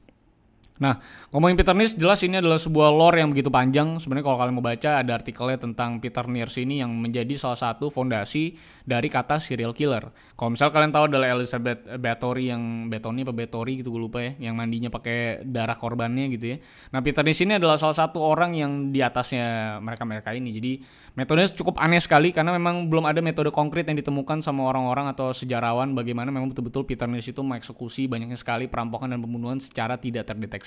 Nah, 0.81 0.99
ngomongin 1.31 1.55
Peter 1.55 1.77
Nierse 1.77 1.95
jelas 1.95 2.25
ini 2.27 2.43
adalah 2.43 2.59
sebuah 2.59 2.91
lore 2.91 3.23
yang 3.23 3.31
begitu 3.31 3.53
panjang. 3.55 4.03
Sebenarnya 4.03 4.25
kalau 4.27 4.39
kalian 4.41 4.55
mau 4.57 4.65
baca 4.67 4.91
ada 4.99 5.13
artikelnya 5.15 5.59
tentang 5.61 6.03
Peter 6.03 6.27
Nierse 6.27 6.65
ini 6.65 6.83
yang 6.83 6.91
menjadi 6.91 7.39
salah 7.39 7.55
satu 7.55 7.87
fondasi 7.93 8.59
dari 8.83 9.07
kata 9.07 9.39
serial 9.39 9.77
killer. 9.79 10.11
Kalau 10.35 10.51
misal 10.51 10.75
kalian 10.75 10.91
tahu 10.91 11.07
adalah 11.13 11.31
Elizabeth 11.39 11.87
Bathory 12.01 12.51
yang 12.51 12.91
Bathory 12.91 13.23
apa 13.23 13.35
Bathory 13.37 13.73
gitu 13.79 13.95
gue 13.95 14.03
lupa 14.03 14.19
ya, 14.27 14.51
yang 14.51 14.59
mandinya 14.59 14.91
pakai 14.91 15.47
darah 15.47 15.79
korbannya 15.79 16.27
gitu 16.35 16.51
ya. 16.51 16.57
Nah, 16.91 16.99
Peter 16.99 17.23
Nierse 17.23 17.47
ini 17.47 17.63
adalah 17.63 17.79
salah 17.79 17.95
satu 17.95 18.19
orang 18.19 18.59
yang 18.59 18.91
di 18.91 18.99
atasnya 19.05 19.79
mereka-mereka 19.79 20.35
ini. 20.35 20.51
Jadi, 20.51 20.73
metodenya 21.15 21.47
cukup 21.55 21.79
aneh 21.79 22.03
sekali 22.03 22.35
karena 22.35 22.51
memang 22.59 22.91
belum 22.91 23.07
ada 23.07 23.23
metode 23.23 23.55
konkret 23.55 23.87
yang 23.87 23.95
ditemukan 24.01 24.43
sama 24.43 24.67
orang-orang 24.67 25.07
atau 25.15 25.31
sejarawan 25.31 25.95
bagaimana 25.95 26.35
memang 26.35 26.51
betul-betul 26.51 26.89
Peter 26.89 27.07
Nierse 27.07 27.31
itu 27.31 27.45
mengeksekusi 27.45 28.11
banyaknya 28.11 28.35
sekali 28.35 28.67
perampokan 28.67 29.15
dan 29.15 29.21
pembunuhan 29.23 29.63
secara 29.63 30.01
tidak 30.01 30.27
terdeteksi 30.27 30.62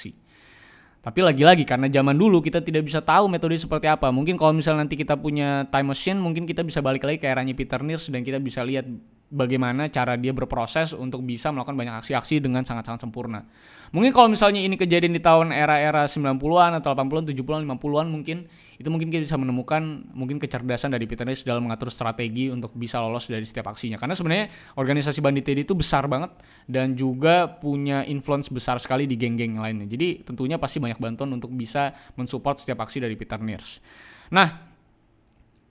tapi 1.06 1.22
lagi-lagi 1.22 1.70
karena 1.70 1.86
zaman 1.86 2.18
dulu 2.18 2.42
kita 2.42 2.66
tidak 2.66 2.82
bisa 2.90 2.98
tahu 2.98 3.30
metode 3.30 3.54
seperti 3.62 3.86
apa. 3.86 4.10
Mungkin 4.10 4.42
kalau 4.42 4.58
misalnya 4.58 4.90
nanti 4.90 4.98
kita 4.98 5.14
punya 5.14 5.70
time 5.70 5.94
machine, 5.94 6.18
mungkin 6.18 6.50
kita 6.50 6.66
bisa 6.66 6.82
balik 6.82 7.06
lagi 7.06 7.22
ke 7.22 7.30
eranya 7.30 7.54
Peter 7.54 7.78
Nierse 7.86 8.10
dan 8.10 8.26
kita 8.26 8.42
bisa 8.42 8.66
lihat 8.66 8.90
bagaimana 9.30 9.90
cara 9.90 10.14
dia 10.16 10.32
berproses 10.32 10.94
untuk 10.94 11.26
bisa 11.26 11.50
melakukan 11.50 11.74
banyak 11.74 11.96
aksi-aksi 12.06 12.40
dengan 12.40 12.62
sangat-sangat 12.62 13.10
sempurna. 13.10 13.42
Mungkin 13.90 14.12
kalau 14.14 14.30
misalnya 14.30 14.62
ini 14.62 14.78
kejadian 14.78 15.16
di 15.16 15.22
tahun 15.24 15.56
era-era 15.56 16.06
90-an 16.06 16.72
atau 16.84 16.92
80-an, 16.94 17.26
70-an, 17.32 17.62
50-an 17.66 18.08
mungkin 18.12 18.38
itu 18.76 18.92
mungkin 18.92 19.08
kita 19.08 19.24
bisa 19.24 19.40
menemukan 19.40 19.82
mungkin 20.12 20.36
kecerdasan 20.36 20.92
dari 20.92 21.08
Peter 21.08 21.24
Nice 21.24 21.48
dalam 21.48 21.64
mengatur 21.64 21.88
strategi 21.88 22.52
untuk 22.52 22.76
bisa 22.76 23.00
lolos 23.00 23.32
dari 23.32 23.48
setiap 23.48 23.72
aksinya. 23.72 23.96
Karena 23.96 24.12
sebenarnya 24.12 24.52
organisasi 24.76 25.24
Bandit 25.24 25.48
itu 25.48 25.74
besar 25.74 26.12
banget 26.12 26.36
dan 26.68 26.92
juga 26.94 27.48
punya 27.48 28.04
influence 28.04 28.52
besar 28.52 28.78
sekali 28.84 29.08
di 29.08 29.16
geng-geng 29.16 29.56
lainnya. 29.56 29.88
Jadi 29.88 30.28
tentunya 30.28 30.60
pasti 30.60 30.84
banyak 30.84 31.00
bantuan 31.00 31.32
untuk 31.32 31.56
bisa 31.56 31.96
mensupport 32.20 32.60
setiap 32.60 32.84
aksi 32.84 33.00
dari 33.00 33.16
Peter 33.16 33.40
Nierse. 33.40 33.80
Nah, 34.36 34.75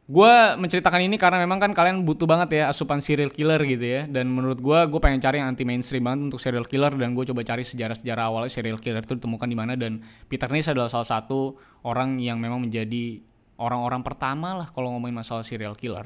gue 0.04 0.34
menceritakan 0.60 1.00
ini 1.08 1.16
karena 1.16 1.40
memang 1.40 1.56
kan 1.56 1.72
kalian 1.72 2.04
butuh 2.04 2.28
banget 2.28 2.60
ya 2.60 2.64
asupan 2.68 3.00
serial 3.00 3.32
killer 3.32 3.56
gitu 3.64 3.84
ya. 3.84 4.02
Dan 4.04 4.28
menurut 4.28 4.60
gue 4.60 4.78
gue 4.88 5.00
pengen 5.00 5.20
cari 5.24 5.40
yang 5.40 5.48
anti 5.48 5.64
mainstream 5.64 6.04
banget 6.04 6.28
untuk 6.28 6.40
serial 6.40 6.68
killer. 6.68 6.92
Dan 6.92 7.16
gue 7.16 7.24
coba 7.24 7.40
cari 7.40 7.64
sejarah-sejarah 7.64 8.24
awalnya 8.28 8.52
serial 8.52 8.76
killer 8.76 9.00
itu 9.00 9.16
ditemukan 9.16 9.48
di 9.48 9.56
mana. 9.56 9.72
Dan 9.80 10.04
Peter 10.28 10.48
Nice 10.52 10.68
adalah 10.68 10.92
salah 10.92 11.08
satu 11.08 11.56
orang 11.88 12.20
yang 12.20 12.36
memang 12.36 12.68
menjadi 12.68 13.24
orang-orang 13.56 14.04
pertama 14.04 14.52
lah 14.52 14.68
kalau 14.68 14.92
ngomongin 14.92 15.14
masalah 15.14 15.46
serial 15.46 15.72
killer 15.72 16.04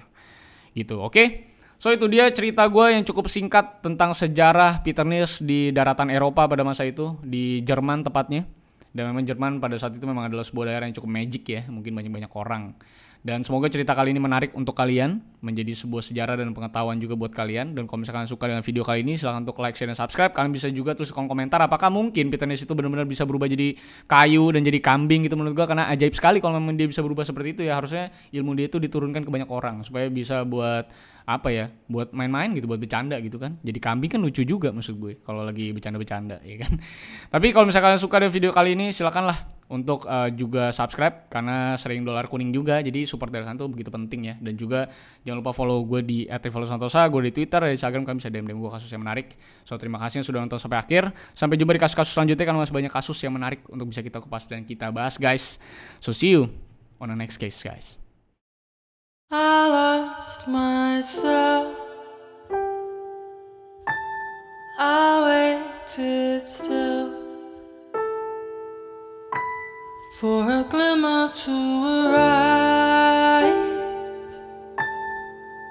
gitu 0.79 1.03
oke? 1.03 1.15
Okay? 1.15 1.27
So 1.79 1.95
itu 1.95 2.11
dia 2.11 2.27
cerita 2.35 2.67
gue 2.67 2.87
yang 2.91 3.07
cukup 3.07 3.31
singkat 3.31 3.83
tentang 3.83 4.15
sejarah 4.15 4.83
Peter 4.83 5.07
Nice 5.07 5.43
di 5.43 5.71
daratan 5.75 6.11
Eropa 6.11 6.47
pada 6.47 6.63
masa 6.63 6.87
itu 6.87 7.19
di 7.23 7.63
Jerman 7.67 8.07
tepatnya. 8.07 8.47
Dan 8.95 9.15
memang 9.15 9.23
Jerman 9.23 9.63
pada 9.63 9.79
saat 9.79 9.95
itu 9.95 10.03
memang 10.07 10.27
adalah 10.27 10.43
sebuah 10.43 10.75
daerah 10.75 10.87
yang 10.91 10.97
cukup 10.97 11.11
magic 11.11 11.43
ya 11.47 11.63
mungkin 11.71 11.95
banyak-banyak 11.95 12.33
orang 12.35 12.75
dan 13.27 13.43
semoga 13.43 13.67
cerita 13.67 13.99
kali 13.99 14.15
ini 14.15 14.23
menarik 14.23 14.55
untuk 14.55 14.79
kalian, 14.79 15.19
menjadi 15.43 15.75
sebuah 15.75 16.07
sejarah 16.07 16.39
dan 16.39 16.55
pengetahuan 16.55 17.03
juga 17.03 17.19
buat 17.19 17.35
kalian. 17.35 17.75
Dan 17.75 17.91
kalau 17.91 18.07
misalkan 18.07 18.31
suka 18.31 18.47
dengan 18.47 18.63
video 18.63 18.87
kali 18.87 19.03
ini, 19.03 19.19
silahkan 19.19 19.43
untuk 19.43 19.59
like, 19.59 19.75
share, 19.75 19.91
dan 19.91 19.99
subscribe. 19.99 20.31
Kalian 20.31 20.55
bisa 20.55 20.71
juga 20.71 20.95
tulis 20.95 21.11
kolom 21.11 21.27
komentar 21.27 21.59
apakah 21.59 21.91
mungkin 21.91 22.31
Peter 22.31 22.47
Ness 22.47 22.63
itu 22.63 22.73
benar-benar 22.79 23.05
bisa 23.11 23.27
berubah 23.27 23.51
jadi 23.51 23.75
kayu 24.07 24.55
dan 24.55 24.63
jadi 24.63 24.79
kambing 24.79 25.27
gitu 25.27 25.35
menurut 25.35 25.55
gua 25.59 25.67
karena 25.67 25.91
ajaib 25.91 26.15
sekali 26.15 26.39
kalau 26.39 26.57
memang 26.63 26.79
dia 26.79 26.87
bisa 26.87 27.03
berubah 27.03 27.27
seperti 27.27 27.59
itu 27.59 27.63
ya 27.67 27.77
harusnya 27.77 28.09
ilmu 28.31 28.55
dia 28.55 28.71
itu 28.71 28.79
diturunkan 28.79 29.27
ke 29.27 29.31
banyak 29.31 29.51
orang 29.51 29.83
supaya 29.83 30.07
bisa 30.09 30.47
buat 30.47 30.89
apa 31.29 31.53
ya 31.53 31.69
buat 31.93 32.17
main-main 32.17 32.57
gitu 32.57 32.65
buat 32.65 32.81
bercanda 32.81 33.21
gitu 33.21 33.37
kan 33.37 33.61
jadi 33.61 33.77
kambing 33.77 34.09
kan 34.09 34.21
lucu 34.25 34.49
juga 34.49 34.73
maksud 34.73 34.97
gue 34.97 35.21
kalau 35.21 35.45
lagi 35.45 35.77
bercanda-bercanda 35.77 36.41
ya 36.41 36.57
kan 36.65 36.81
tapi 37.37 37.53
kalau 37.53 37.69
misalkan 37.69 38.01
suka 38.01 38.25
dengan 38.25 38.33
video 38.33 38.49
kali 38.49 38.73
ini 38.73 38.97
silakanlah 38.97 39.58
untuk 39.69 40.09
uh, 40.09 40.33
juga 40.33 40.73
subscribe 40.73 41.29
karena 41.29 41.77
sering 41.77 42.01
dolar 42.01 42.25
kuning 42.25 42.57
juga 42.57 42.81
jadi 42.81 43.05
support 43.05 43.29
dari 43.29 43.45
Santo 43.45 43.69
begitu 43.69 43.93
penting 43.93 44.33
ya. 44.33 44.35
Dan 44.41 44.57
juga 44.57 44.89
jangan 45.29 45.45
lupa 45.45 45.53
follow 45.53 45.85
gue 45.85 46.01
di 46.01 46.19
@rivalsantosa 46.25 47.05
gue 47.13 47.29
di 47.29 47.33
Twitter 47.37 47.61
di 47.69 47.77
Instagram 47.77 48.09
kalian 48.09 48.19
bisa 48.19 48.33
DM 48.33 48.47
DM 48.49 48.59
gue 48.65 48.73
kasus 48.73 48.89
yang 48.89 49.05
menarik. 49.05 49.37
So 49.69 49.77
terima 49.77 50.01
kasih 50.01 50.25
yang 50.25 50.27
sudah 50.27 50.41
nonton 50.41 50.57
sampai 50.57 50.81
akhir. 50.81 51.13
Sampai 51.37 51.61
jumpa 51.61 51.77
di 51.77 51.81
kasus-kasus 51.85 52.17
selanjutnya 52.17 52.49
karena 52.49 52.61
masih 52.65 52.75
banyak 52.75 52.93
kasus 52.93 53.19
yang 53.21 53.37
menarik 53.37 53.61
untuk 53.69 53.93
bisa 53.93 54.01
kita 54.01 54.25
kupas 54.25 54.49
dan 54.49 54.65
kita 54.65 54.89
bahas 54.89 55.21
guys. 55.21 55.61
So 56.01 56.17
see 56.17 56.33
you 56.33 56.49
on 56.97 57.13
the 57.13 57.19
next 57.19 57.37
case 57.37 57.61
guys. 57.61 58.01
I 59.29 59.69
lost 59.69 60.49
myself. 60.49 61.77
I 64.81 65.61
waited 65.85 66.49
still 66.49 67.28
for 70.11 70.51
a 70.51 70.65
glimmer 70.65 71.31
to 71.33 71.51
arrive. 72.07 73.59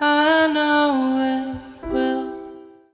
I 0.02 0.52
know 0.54 1.54
it. 1.54 1.67